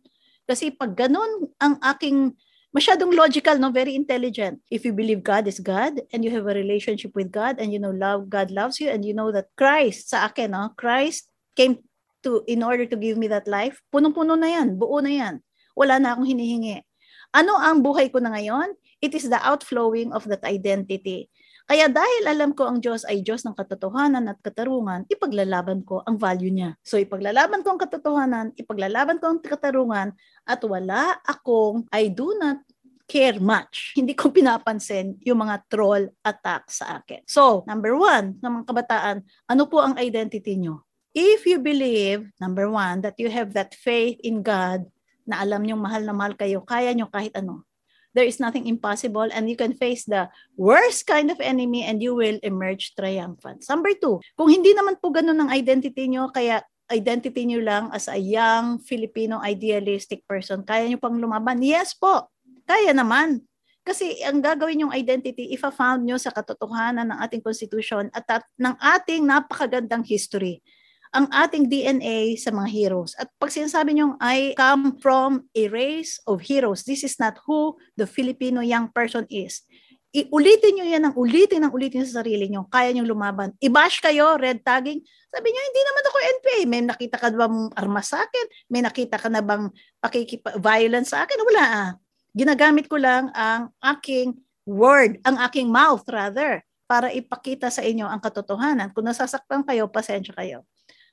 Kasi 0.48 0.72
pag 0.72 0.96
ganun 0.96 1.52
ang 1.60 1.78
aking 1.84 2.34
masyadong 2.76 3.14
logical, 3.14 3.58
no? 3.58 3.74
Very 3.74 3.96
intelligent. 3.96 4.62
If 4.70 4.86
you 4.86 4.94
believe 4.94 5.26
God 5.26 5.48
is 5.50 5.60
God 5.60 6.02
and 6.14 6.22
you 6.22 6.32
have 6.34 6.46
a 6.46 6.56
relationship 6.56 7.16
with 7.18 7.34
God 7.34 7.58
and 7.58 7.74
you 7.74 7.80
know 7.82 7.94
love 7.94 8.30
God 8.30 8.52
loves 8.52 8.80
you 8.80 8.90
and 8.90 9.04
you 9.04 9.14
know 9.14 9.34
that 9.34 9.50
Christ 9.58 10.14
sa 10.14 10.30
akin, 10.30 10.54
no? 10.54 10.74
Christ 10.78 11.30
came 11.58 11.82
to 12.24 12.44
in 12.46 12.62
order 12.62 12.86
to 12.86 12.98
give 12.98 13.18
me 13.18 13.28
that 13.32 13.48
life. 13.48 13.82
Punong-puno 13.94 14.36
na 14.38 14.50
'yan, 14.52 14.76
buo 14.78 15.00
na 15.02 15.12
'yan. 15.12 15.36
Wala 15.74 15.98
na 15.98 16.14
akong 16.14 16.28
hinihingi. 16.28 16.84
Ano 17.30 17.56
ang 17.62 17.86
buhay 17.86 18.10
ko 18.10 18.18
na 18.18 18.34
ngayon? 18.34 18.74
It 19.00 19.14
is 19.14 19.30
the 19.30 19.40
outflowing 19.40 20.12
of 20.12 20.26
that 20.28 20.44
identity. 20.44 21.30
Kaya 21.70 21.86
dahil 21.86 22.26
alam 22.26 22.58
ko 22.58 22.66
ang 22.66 22.82
Diyos 22.82 23.06
ay 23.06 23.22
Diyos 23.22 23.46
ng 23.46 23.54
katotohanan 23.54 24.26
at 24.26 24.42
katarungan, 24.42 25.06
ipaglalaban 25.06 25.86
ko 25.86 26.02
ang 26.02 26.18
value 26.18 26.50
niya. 26.50 26.74
So 26.82 26.98
ipaglalaban 26.98 27.62
ko 27.62 27.78
ang 27.78 27.80
katotohanan, 27.86 28.58
ipaglalaban 28.58 29.22
ko 29.22 29.30
ang 29.30 29.38
katarungan, 29.38 30.18
at 30.50 30.62
wala 30.66 31.22
akong 31.30 31.86
I 31.94 32.10
do 32.10 32.34
not 32.42 32.66
care 33.06 33.38
much. 33.38 33.94
Hindi 33.94 34.18
ko 34.18 34.34
pinapansin 34.34 35.22
yung 35.22 35.46
mga 35.46 35.70
troll 35.70 36.10
attack 36.26 36.74
sa 36.74 37.02
akin. 37.02 37.22
So, 37.30 37.62
number 37.70 37.94
one, 37.94 38.42
ng 38.42 38.52
mga 38.62 38.66
kabataan, 38.66 39.18
ano 39.46 39.64
po 39.70 39.86
ang 39.86 39.94
identity 40.02 40.58
nyo? 40.58 40.82
If 41.14 41.46
you 41.46 41.62
believe, 41.62 42.34
number 42.42 42.66
one, 42.66 43.06
that 43.06 43.18
you 43.22 43.30
have 43.30 43.54
that 43.54 43.78
faith 43.78 44.18
in 44.26 44.42
God, 44.42 44.90
na 45.30 45.46
alam 45.46 45.62
nyo 45.62 45.78
mahal 45.78 46.02
na 46.02 46.14
mahal 46.18 46.34
kayo, 46.34 46.66
kaya 46.66 46.90
nyo 46.98 47.06
kahit 47.14 47.38
ano 47.38 47.69
there 48.14 48.26
is 48.26 48.42
nothing 48.42 48.66
impossible 48.66 49.28
and 49.30 49.50
you 49.50 49.58
can 49.58 49.74
face 49.74 50.06
the 50.06 50.30
worst 50.58 51.06
kind 51.06 51.30
of 51.30 51.38
enemy 51.42 51.86
and 51.86 52.02
you 52.02 52.16
will 52.16 52.40
emerge 52.42 52.94
triumphant. 52.98 53.66
Number 53.70 53.94
two, 53.94 54.20
kung 54.34 54.50
hindi 54.50 54.74
naman 54.74 54.98
po 54.98 55.14
ganun 55.14 55.38
ang 55.38 55.52
identity 55.54 56.10
nyo, 56.10 56.34
kaya 56.34 56.66
identity 56.90 57.46
nyo 57.46 57.62
lang 57.62 57.94
as 57.94 58.10
a 58.10 58.18
young 58.18 58.82
Filipino 58.82 59.38
idealistic 59.46 60.26
person, 60.26 60.66
kaya 60.66 60.90
nyo 60.90 60.98
pang 60.98 61.18
lumaban? 61.18 61.62
Yes 61.62 61.94
po, 61.94 62.34
kaya 62.66 62.92
naman. 62.94 63.46
Kasi 63.86 64.22
ang 64.22 64.44
gagawin 64.44 64.86
yung 64.86 64.94
identity, 64.94 65.50
ifa-found 65.56 66.06
nyo 66.06 66.18
sa 66.20 66.30
katotohanan 66.30 67.10
ng 67.10 67.20
ating 67.26 67.42
constitution 67.42 68.06
at, 68.14 68.26
at 68.30 68.46
ng 68.60 68.76
ating 68.78 69.26
napakagandang 69.26 70.06
history 70.06 70.62
ang 71.10 71.26
ating 71.34 71.66
DNA 71.66 72.38
sa 72.38 72.54
mga 72.54 72.70
heroes. 72.70 73.18
At 73.18 73.34
pag 73.42 73.50
sinasabi 73.50 73.98
nyo, 73.98 74.14
I 74.22 74.54
come 74.54 75.02
from 75.02 75.50
a 75.58 75.64
race 75.70 76.22
of 76.30 76.46
heroes, 76.46 76.86
this 76.86 77.02
is 77.02 77.18
not 77.18 77.42
who 77.50 77.78
the 77.98 78.06
Filipino 78.06 78.62
young 78.62 78.94
person 78.94 79.26
is. 79.30 79.66
Iulitin 80.10 80.74
nyo 80.74 80.86
yan 80.90 81.04
ang 81.06 81.16
ulitin 81.18 81.62
ang 81.62 81.74
ulitin 81.74 82.02
sa 82.02 82.22
sarili 82.22 82.50
nyo. 82.50 82.66
Kaya 82.66 82.90
nyo 82.94 83.06
lumaban. 83.06 83.54
I-bash 83.62 84.02
kayo, 84.02 84.38
red 84.42 84.66
tagging. 84.66 85.02
Sabi 85.30 85.48
nyo, 85.54 85.62
hindi 85.62 85.82
naman 85.86 86.04
ako 86.06 86.18
NPA. 86.18 86.60
May 86.66 86.82
nakita 86.82 87.18
ka 87.22 87.28
bang 87.30 87.58
armas 87.78 88.08
sa 88.10 88.26
akin? 88.26 88.46
May 88.74 88.82
nakita 88.82 89.22
ka 89.22 89.30
na 89.30 89.46
bang 89.46 89.70
pakikip-violence 90.02 91.14
sa 91.14 91.26
akin? 91.26 91.38
Wala 91.46 91.64
ah. 91.66 91.90
Ginagamit 92.34 92.90
ko 92.90 92.98
lang 92.98 93.30
ang 93.38 93.70
aking 93.82 94.38
word, 94.66 95.22
ang 95.26 95.38
aking 95.46 95.70
mouth 95.70 96.06
rather, 96.10 96.62
para 96.90 97.14
ipakita 97.14 97.70
sa 97.70 97.86
inyo 97.86 98.06
ang 98.10 98.18
katotohanan. 98.18 98.90
Kung 98.94 99.06
nasasaktan 99.06 99.62
kayo, 99.62 99.86
pasensya 99.94 100.34
kayo. 100.34 100.66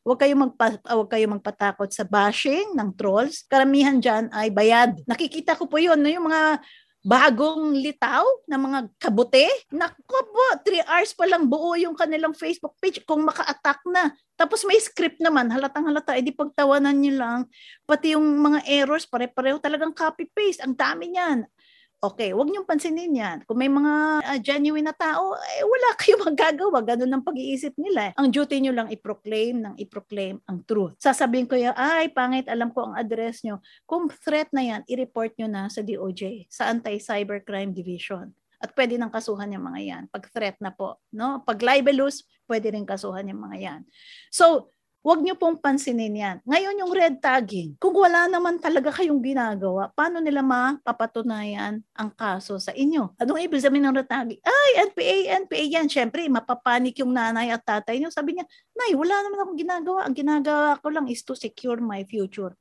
Huwag 0.07 0.23
kayong, 0.23 0.39
magpa, 0.47 0.79
huwag 0.87 1.11
kayong 1.11 1.35
magpatakot 1.43 1.91
sa 1.91 2.07
bashing 2.07 2.79
ng 2.79 2.95
trolls. 2.95 3.43
Karamihan 3.51 3.99
dyan 3.99 4.31
ay 4.31 4.55
bayad. 4.55 4.95
Nakikita 5.03 5.59
ko 5.59 5.67
po 5.67 5.83
yun, 5.83 5.99
no, 5.99 6.07
yung 6.07 6.31
mga 6.31 6.63
bagong 7.07 7.75
litaw 7.75 8.23
na 8.47 8.59
mga 8.59 8.79
kabute. 9.03 9.47
Naku 9.75 9.99
po, 10.07 10.45
3 10.63 10.83
hours 10.87 11.11
pa 11.15 11.27
lang 11.27 11.47
buo 11.47 11.75
yung 11.75 11.95
kanilang 11.95 12.35
Facebook 12.35 12.79
page 12.83 13.03
kung 13.03 13.27
maka-attack 13.27 13.83
na. 13.91 14.15
Tapos 14.35 14.63
may 14.63 14.79
script 14.83 15.23
naman, 15.23 15.51
halatang 15.51 15.87
halata, 15.87 16.15
edi 16.15 16.31
pagtawanan 16.35 16.99
nyo 16.99 17.15
lang. 17.15 17.41
Pati 17.87 18.19
yung 18.19 18.27
mga 18.43 18.63
errors, 18.67 19.07
pare-pareho 19.07 19.59
talagang 19.63 19.95
copy-paste. 19.95 20.63
Ang 20.63 20.75
dami 20.75 21.15
niyan. 21.15 21.47
Okay, 21.97 22.37
wag 22.37 22.53
niyong 22.53 22.69
pansinin 22.69 23.09
yan. 23.09 23.39
Kung 23.49 23.57
may 23.57 23.73
mga 23.73 24.21
uh, 24.21 24.39
genuine 24.45 24.85
na 24.85 24.93
tao, 24.93 25.33
eh, 25.33 25.65
wala 25.65 25.89
kayong 26.01 26.29
magagawa. 26.29 26.79
Ganun 26.85 27.09
ang 27.09 27.25
pag-iisip 27.25 27.73
nila. 27.81 28.13
Ang 28.21 28.29
duty 28.29 28.61
niyo 28.61 28.77
lang 28.77 28.93
i-proclaim 28.93 29.65
ng 29.65 29.75
i-proclaim 29.81 30.37
ang 30.45 30.61
truth. 30.69 30.93
Sasabihin 31.01 31.49
ko 31.49 31.57
yan, 31.57 31.73
ay, 31.73 32.13
pangit, 32.13 32.53
alam 32.53 32.69
ko 32.69 32.93
ang 32.93 32.95
address 33.01 33.41
niyo. 33.41 33.65
Kung 33.89 34.13
threat 34.13 34.53
na 34.53 34.61
yan, 34.61 34.81
i-report 34.85 35.41
niyo 35.41 35.49
na 35.49 35.73
sa 35.73 35.81
DOJ, 35.81 36.53
sa 36.53 36.69
Anti-Cybercrime 36.69 37.73
Division. 37.73 38.29
At 38.61 38.77
pwede 38.77 39.01
nang 39.01 39.13
kasuhan 39.13 39.57
yung 39.57 39.65
mga 39.65 39.81
yan. 39.81 40.03
Pag 40.13 40.29
threat 40.29 40.61
na 40.61 40.77
po. 40.77 41.01
No? 41.17 41.41
Pag 41.49 41.65
libelous, 41.65 42.29
pwede 42.45 42.77
rin 42.77 42.85
kasuhan 42.85 43.25
yung 43.29 43.41
mga 43.41 43.57
yan. 43.57 43.81
So, 44.29 44.69
Huwag 45.07 45.23
niyo 45.23 45.39
pong 45.39 45.63
pansinin 45.63 46.19
yan. 46.19 46.37
Ngayon 46.43 46.83
yung 46.83 46.91
red 46.91 47.23
tagging, 47.23 47.79
kung 47.79 47.95
wala 47.95 48.27
naman 48.27 48.59
talaga 48.59 48.91
kayong 48.91 49.23
ginagawa, 49.23 49.87
paano 49.95 50.19
nila 50.19 50.43
mapapatunayan 50.43 51.79
ang 51.95 52.11
kaso 52.11 52.59
sa 52.59 52.75
inyo? 52.75 53.15
Anong 53.15 53.39
ibig 53.47 53.63
sabihin 53.63 53.87
ng 53.87 54.03
red 54.03 54.11
tagging? 54.11 54.43
Ay, 54.43 54.83
NPA, 54.91 55.47
NPA 55.47 55.65
yan. 55.79 55.87
Siyempre, 55.87 56.27
mapapanik 56.27 56.99
yung 56.99 57.15
nanay 57.15 57.55
at 57.55 57.63
tatay 57.63 58.03
niyo. 58.03 58.11
Sabi 58.11 58.35
niya, 58.35 58.51
Nay, 58.75 58.99
wala 58.99 59.15
naman 59.23 59.47
akong 59.47 59.59
ginagawa. 59.63 60.01
Ang 60.11 60.15
ginagawa 60.19 60.75
ko 60.83 60.91
lang 60.91 61.07
is 61.07 61.23
to 61.23 61.39
secure 61.39 61.79
my 61.79 62.03
future. 62.03 62.59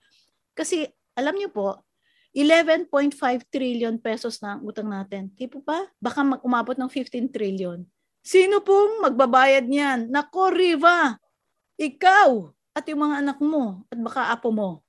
Kasi, 0.53 0.85
alam 1.17 1.33
niyo 1.33 1.49
po, 1.49 1.81
11.5 2.37 2.93
trillion 3.49 3.97
pesos 3.97 4.37
na 4.45 4.53
ang 4.53 4.61
utang 4.61 4.85
natin. 4.85 5.33
Di 5.33 5.49
po 5.49 5.65
ba? 5.65 5.81
Baka 5.97 6.21
umabot 6.45 6.77
ng 6.77 6.93
15 6.93 7.25
trillion. 7.33 7.81
Sino 8.21 8.61
pong 8.61 9.01
magbabayad 9.01 9.65
niyan? 9.65 10.13
Nako, 10.13 10.53
Riva, 10.53 11.17
ikaw 11.75 12.51
at 12.75 12.83
yung 12.91 13.07
mga 13.07 13.15
anak 13.23 13.37
mo 13.39 13.87
at 13.87 13.99
baka 13.99 14.21
apo 14.31 14.51
mo. 14.51 14.83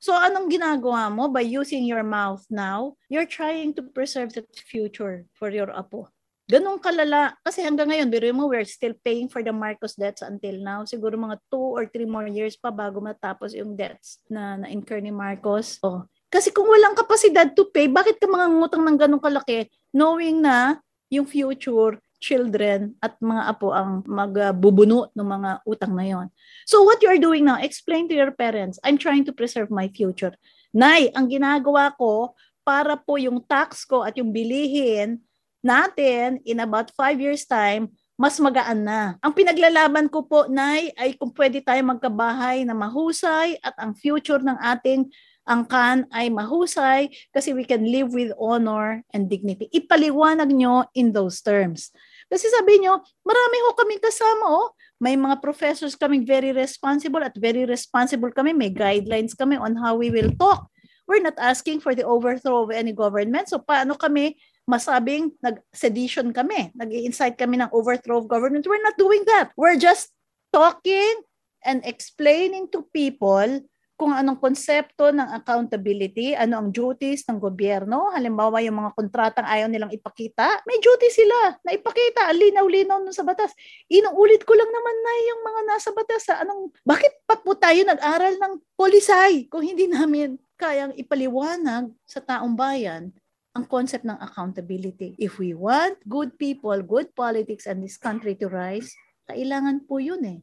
So 0.00 0.16
anong 0.16 0.48
ginagawa 0.48 1.12
mo 1.12 1.28
by 1.28 1.44
using 1.44 1.84
your 1.84 2.00
mouth 2.00 2.44
now? 2.48 2.96
You're 3.12 3.28
trying 3.28 3.76
to 3.76 3.84
preserve 3.84 4.32
the 4.32 4.48
future 4.52 5.28
for 5.36 5.52
your 5.52 5.68
apo. 5.72 6.08
Ganong 6.50 6.82
kalala. 6.82 7.38
Kasi 7.46 7.62
hanggang 7.62 7.94
ngayon, 7.94 8.10
biro 8.10 8.26
mo, 8.34 8.50
we're 8.50 8.66
still 8.66 8.96
paying 9.06 9.30
for 9.30 9.38
the 9.38 9.54
Marcos 9.54 9.94
debts 9.94 10.26
until 10.26 10.58
now. 10.58 10.82
Siguro 10.82 11.14
mga 11.14 11.38
2 11.46 11.54
or 11.54 11.86
3 11.86 12.10
more 12.10 12.26
years 12.26 12.58
pa 12.58 12.74
bago 12.74 12.98
matapos 12.98 13.54
yung 13.54 13.78
debts 13.78 14.18
na 14.26 14.58
na-incur 14.58 14.98
ni 14.98 15.14
Marcos. 15.14 15.78
Oh. 15.86 16.02
Kasi 16.26 16.50
kung 16.50 16.66
walang 16.66 16.98
kapasidad 16.98 17.54
to 17.54 17.70
pay, 17.70 17.86
bakit 17.86 18.18
ka 18.18 18.26
mga 18.26 18.50
ngutang 18.50 18.82
ng 18.82 18.98
ganong 18.98 19.22
kalaki 19.22 19.70
knowing 19.94 20.42
na 20.42 20.82
yung 21.06 21.26
future 21.26 22.02
children 22.20 22.94
at 23.00 23.16
mga 23.18 23.42
apo 23.48 23.72
ang 23.72 24.04
magbubuno 24.04 25.08
ng 25.16 25.26
mga 25.26 25.50
utang 25.64 25.96
na 25.96 26.04
yon. 26.06 26.26
So 26.68 26.84
what 26.84 27.00
you 27.00 27.08
are 27.08 27.18
doing 27.18 27.48
now, 27.48 27.58
explain 27.58 28.06
to 28.12 28.14
your 28.14 28.30
parents, 28.30 28.76
I'm 28.84 29.00
trying 29.00 29.24
to 29.26 29.34
preserve 29.34 29.72
my 29.72 29.88
future. 29.88 30.36
Nay, 30.70 31.10
ang 31.16 31.32
ginagawa 31.32 31.96
ko 31.96 32.36
para 32.62 32.94
po 32.94 33.16
yung 33.16 33.42
tax 33.42 33.82
ko 33.88 34.04
at 34.04 34.14
yung 34.20 34.30
bilihin 34.30 35.18
natin 35.64 36.38
in 36.44 36.60
about 36.60 36.92
five 36.92 37.18
years 37.18 37.48
time, 37.48 37.90
mas 38.20 38.36
magaan 38.36 38.84
na. 38.84 39.16
Ang 39.24 39.32
pinaglalaban 39.32 40.12
ko 40.12 40.28
po, 40.28 40.44
Nay, 40.44 40.92
ay 41.00 41.16
kung 41.16 41.32
pwede 41.32 41.64
tayo 41.64 41.80
magkabahay 41.88 42.68
na 42.68 42.76
mahusay 42.76 43.56
at 43.64 43.72
ang 43.80 43.96
future 43.96 44.44
ng 44.44 44.60
ating 44.60 45.08
angkan 45.48 46.04
ay 46.12 46.28
mahusay 46.28 47.08
kasi 47.32 47.56
we 47.56 47.64
can 47.64 47.82
live 47.88 48.12
with 48.12 48.30
honor 48.36 49.02
and 49.10 49.26
dignity. 49.26 49.66
Ipaliwanag 49.72 50.52
nyo 50.52 50.86
in 50.92 51.10
those 51.10 51.40
terms. 51.40 51.90
Kasi 52.30 52.46
sabi 52.46 52.78
nyo, 52.78 53.02
marami 53.26 53.56
ho 53.66 53.74
kaming 53.74 53.98
kasama, 53.98 54.46
oh. 54.46 54.70
May 55.02 55.18
mga 55.18 55.40
professors 55.42 55.96
kaming 55.96 56.28
very 56.28 56.54
responsible 56.54 57.24
at 57.24 57.34
very 57.34 57.64
responsible 57.64 58.30
kami. 58.30 58.52
May 58.54 58.70
guidelines 58.70 59.34
kami 59.34 59.56
on 59.56 59.74
how 59.74 59.96
we 59.96 60.12
will 60.12 60.30
talk. 60.36 60.68
We're 61.08 61.24
not 61.24 61.40
asking 61.42 61.82
for 61.82 61.96
the 61.96 62.06
overthrow 62.06 62.68
of 62.68 62.70
any 62.70 62.94
government. 62.94 63.50
So 63.50 63.58
paano 63.58 63.98
kami 63.98 64.38
masabing 64.68 65.34
nag-sedition 65.42 66.30
kami? 66.30 66.70
Nag-incite 66.76 67.34
kami 67.34 67.58
ng 67.58 67.72
overthrow 67.74 68.22
of 68.22 68.30
government? 68.30 68.68
We're 68.68 68.84
not 68.84 68.94
doing 68.94 69.26
that. 69.26 69.50
We're 69.58 69.80
just 69.80 70.12
talking 70.54 71.26
and 71.66 71.82
explaining 71.82 72.70
to 72.76 72.86
people 72.94 73.64
kung 74.00 74.16
anong 74.16 74.40
konsepto 74.40 75.12
ng 75.12 75.28
accountability, 75.36 76.32
ano 76.32 76.56
ang 76.56 76.72
duties 76.72 77.20
ng 77.28 77.36
gobyerno. 77.36 78.08
Halimbawa, 78.16 78.64
yung 78.64 78.80
mga 78.80 78.96
kontratang 78.96 79.44
ayaw 79.44 79.68
nilang 79.68 79.92
ipakita, 79.92 80.64
may 80.64 80.80
duty 80.80 81.12
sila 81.12 81.60
na 81.60 81.76
ipakita. 81.76 82.32
Linaw-linaw 82.32 82.96
nun 83.04 83.12
sa 83.12 83.28
batas. 83.28 83.52
Inuulit 83.92 84.48
ko 84.48 84.56
lang 84.56 84.72
naman 84.72 84.96
na 85.04 85.12
yung 85.28 85.40
mga 85.44 85.60
nasa 85.68 85.88
batas. 85.92 86.24
Sa 86.24 86.40
anong, 86.40 86.72
bakit 86.80 87.12
pa 87.28 87.36
po 87.36 87.52
tayo 87.52 87.76
nag-aral 87.84 88.40
ng 88.40 88.54
polisay 88.72 89.44
kung 89.52 89.68
hindi 89.68 89.84
namin 89.84 90.40
kayang 90.56 90.96
ipaliwanag 90.96 91.92
sa 92.08 92.24
taong 92.24 92.56
bayan 92.56 93.12
ang 93.52 93.68
concept 93.68 94.08
ng 94.08 94.16
accountability. 94.16 95.12
If 95.20 95.36
we 95.36 95.52
want 95.52 96.00
good 96.08 96.40
people, 96.40 96.80
good 96.80 97.12
politics, 97.12 97.68
and 97.68 97.84
this 97.84 98.00
country 98.00 98.32
to 98.40 98.48
rise, 98.48 98.96
kailangan 99.28 99.84
po 99.84 100.00
yun 100.00 100.24
eh. 100.24 100.40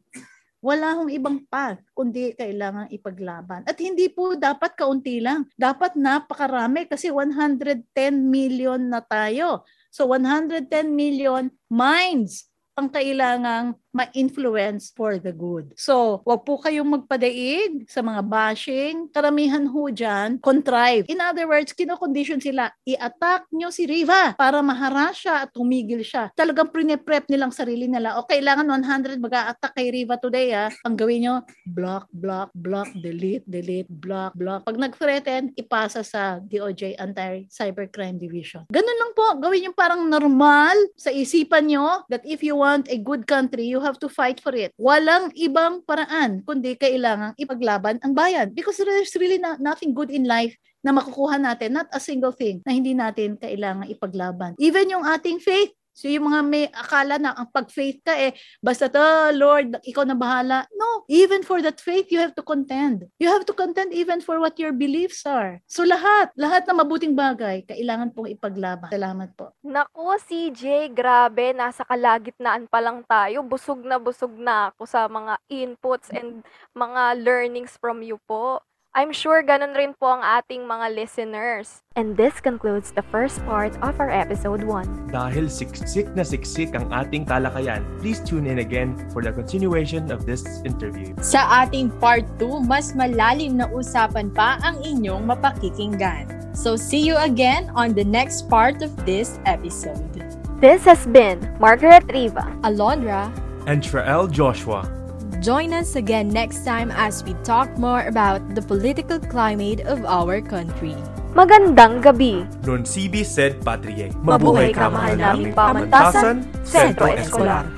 Wala 0.68 1.00
hong 1.00 1.08
ibang 1.16 1.48
path, 1.48 1.80
kundi 1.96 2.36
kailangan 2.36 2.92
ipaglaban. 2.92 3.64
At 3.64 3.80
hindi 3.80 4.12
po 4.12 4.36
dapat 4.36 4.76
kaunti 4.76 5.24
lang. 5.24 5.48
Dapat 5.56 5.96
napakarami 5.96 6.92
kasi 6.92 7.08
110 7.08 7.88
million 8.20 8.76
na 8.76 9.00
tayo. 9.00 9.64
So 9.88 10.12
110 10.12 10.68
million 10.92 11.48
minds 11.72 12.52
ang 12.76 12.92
kailangang 12.92 13.80
ma-influence 13.98 14.94
for 14.94 15.18
the 15.18 15.34
good. 15.34 15.74
So, 15.74 16.22
wag 16.22 16.46
po 16.46 16.62
kayong 16.62 17.02
magpadaig 17.02 17.90
sa 17.90 18.06
mga 18.06 18.22
bashing. 18.22 19.10
Karamihan 19.10 19.66
ho 19.66 19.90
dyan, 19.90 20.38
contrive. 20.38 21.10
In 21.10 21.18
other 21.18 21.50
words, 21.50 21.74
kinocondition 21.74 22.38
sila, 22.38 22.70
i-attack 22.86 23.50
nyo 23.50 23.74
si 23.74 23.90
Riva 23.90 24.38
para 24.38 24.62
maharas 24.62 25.18
siya 25.18 25.50
at 25.50 25.50
tumigil 25.50 26.06
siya. 26.06 26.30
Talagang 26.38 26.70
pre-prep 26.70 27.26
nilang 27.26 27.50
sarili 27.50 27.90
nila. 27.90 28.22
O 28.22 28.30
kailangan 28.30 28.70
100 28.70 29.18
mag-a-attack 29.18 29.74
kay 29.74 29.90
Riva 29.90 30.22
today 30.22 30.54
ah. 30.54 30.70
Ang 30.86 30.94
gawin 30.94 31.26
nyo, 31.26 31.36
block, 31.66 32.06
block, 32.14 32.54
block, 32.54 32.94
delete, 33.02 33.42
delete, 33.50 33.90
block, 33.90 34.38
block. 34.38 34.62
Pag 34.70 34.78
nag-threaten, 34.78 35.58
ipasa 35.58 36.06
sa 36.06 36.38
DOJ 36.38 37.02
Anti-Cybercrime 37.02 38.22
Division. 38.22 38.70
Ganun 38.70 38.98
lang 39.02 39.12
po. 39.18 39.26
Gawin 39.42 39.72
yung 39.72 39.78
parang 39.78 40.06
normal 40.06 40.76
sa 40.94 41.10
isipan 41.10 41.72
nyo 41.72 42.06
that 42.12 42.22
if 42.28 42.46
you 42.46 42.54
want 42.60 42.86
a 42.92 43.00
good 43.00 43.26
country, 43.26 43.66
you 43.66 43.80
have 43.88 43.96
to 44.04 44.12
fight 44.12 44.44
for 44.44 44.52
it. 44.52 44.76
Walang 44.76 45.32
ibang 45.40 45.80
paraan 45.88 46.44
kundi 46.44 46.76
kailangang 46.76 47.32
ipaglaban 47.40 48.04
ang 48.04 48.12
bayan 48.12 48.52
because 48.52 48.76
there's 48.84 49.16
really 49.16 49.40
not, 49.40 49.64
nothing 49.64 49.96
good 49.96 50.12
in 50.12 50.28
life 50.28 50.52
na 50.84 50.92
makukuha 50.92 51.40
natin, 51.40 51.80
not 51.80 51.88
a 51.96 52.04
single 52.04 52.36
thing 52.36 52.60
na 52.68 52.76
hindi 52.76 52.92
natin 52.92 53.40
kailangan 53.40 53.88
ipaglaban. 53.88 54.54
Even 54.60 54.92
yung 54.92 55.08
ating 55.08 55.40
faith, 55.40 55.72
So 55.98 56.06
yung 56.06 56.30
mga 56.30 56.40
may 56.46 56.70
akala 56.70 57.18
na 57.18 57.34
ang 57.34 57.50
pag-faith 57.50 58.06
ka 58.06 58.14
eh, 58.14 58.38
basta 58.62 58.86
to, 58.86 59.34
Lord, 59.34 59.82
ikaw 59.82 60.06
na 60.06 60.14
bahala. 60.14 60.70
No, 60.78 61.10
even 61.10 61.42
for 61.42 61.58
that 61.66 61.82
faith, 61.82 62.14
you 62.14 62.22
have 62.22 62.38
to 62.38 62.46
contend. 62.46 63.10
You 63.18 63.34
have 63.34 63.50
to 63.50 63.56
contend 63.58 63.98
even 63.98 64.22
for 64.22 64.38
what 64.38 64.62
your 64.62 64.78
beliefs 64.78 65.26
are. 65.26 65.58
So 65.66 65.82
lahat, 65.82 66.38
lahat 66.38 66.70
na 66.70 66.78
mabuting 66.78 67.18
bagay, 67.18 67.66
kailangan 67.66 68.14
pong 68.14 68.30
ipaglaban. 68.30 68.94
Salamat 68.94 69.34
po. 69.34 69.58
Naku, 69.66 70.14
CJ, 70.22 70.94
grabe, 70.94 71.58
nasa 71.58 71.82
kalagitnaan 71.82 72.70
pa 72.70 72.78
lang 72.78 73.02
tayo. 73.10 73.42
Busog 73.42 73.82
na 73.82 73.98
busog 73.98 74.38
na 74.38 74.70
ako 74.70 74.86
sa 74.86 75.10
mga 75.10 75.34
inputs 75.50 76.14
and 76.14 76.46
mga 76.78 77.26
learnings 77.26 77.74
from 77.82 78.06
you 78.06 78.22
po. 78.30 78.62
I'm 78.98 79.14
sure 79.14 79.46
ganun 79.46 79.78
rin 79.78 79.94
po 79.94 80.10
ang 80.10 80.26
ating 80.26 80.66
mga 80.66 80.98
listeners. 80.98 81.86
And 81.94 82.18
this 82.18 82.42
concludes 82.42 82.90
the 82.90 83.06
first 83.14 83.38
part 83.46 83.78
of 83.86 84.02
our 84.02 84.10
episode 84.10 84.66
1. 84.66 85.14
Dahil 85.14 85.54
siksik 85.54 86.18
na 86.18 86.26
siksik 86.26 86.74
ang 86.74 86.90
ating 86.90 87.30
talakayan, 87.30 87.86
please 88.02 88.18
tune 88.26 88.50
in 88.50 88.58
again 88.58 88.98
for 89.14 89.22
the 89.22 89.30
continuation 89.30 90.10
of 90.10 90.26
this 90.26 90.42
interview. 90.66 91.14
Sa 91.22 91.46
ating 91.62 91.94
part 92.02 92.26
2, 92.42 92.66
mas 92.66 92.98
malalim 92.98 93.62
na 93.62 93.70
usapan 93.70 94.34
pa 94.34 94.58
ang 94.66 94.82
inyong 94.82 95.30
mapakikinggan. 95.30 96.26
So 96.58 96.74
see 96.74 97.06
you 97.06 97.22
again 97.22 97.70
on 97.78 97.94
the 97.94 98.02
next 98.02 98.50
part 98.50 98.82
of 98.82 98.90
this 99.06 99.38
episode. 99.46 100.26
This 100.58 100.82
has 100.90 101.06
been 101.06 101.38
Margaret 101.62 102.10
Riva. 102.10 102.50
Alondra, 102.66 103.30
And 103.70 103.86
Trael 103.86 104.26
Joshua. 104.26 104.97
Join 105.40 105.74
us 105.74 105.96
again 105.96 106.30
next 106.30 106.66
time 106.66 106.90
as 106.92 107.24
we 107.24 107.38
talk 107.46 107.70
more 107.78 108.04
about 108.10 108.42
the 108.56 108.62
political 108.62 109.20
climate 109.20 109.82
of 109.86 110.02
our 110.06 110.42
country. 110.42 110.98
Magandang 111.38 112.02
gabi. 112.02 112.50
Non 112.66 112.82
sibi 112.82 113.22
sed 113.22 113.62
patriae. 113.62 114.10
Mabuhay 114.26 114.74
ka, 114.74 114.90
mahal 114.90 115.14
naming 115.14 115.54
pamantasan, 115.54 116.42
Sentro 116.66 117.14
Escolar. 117.14 117.77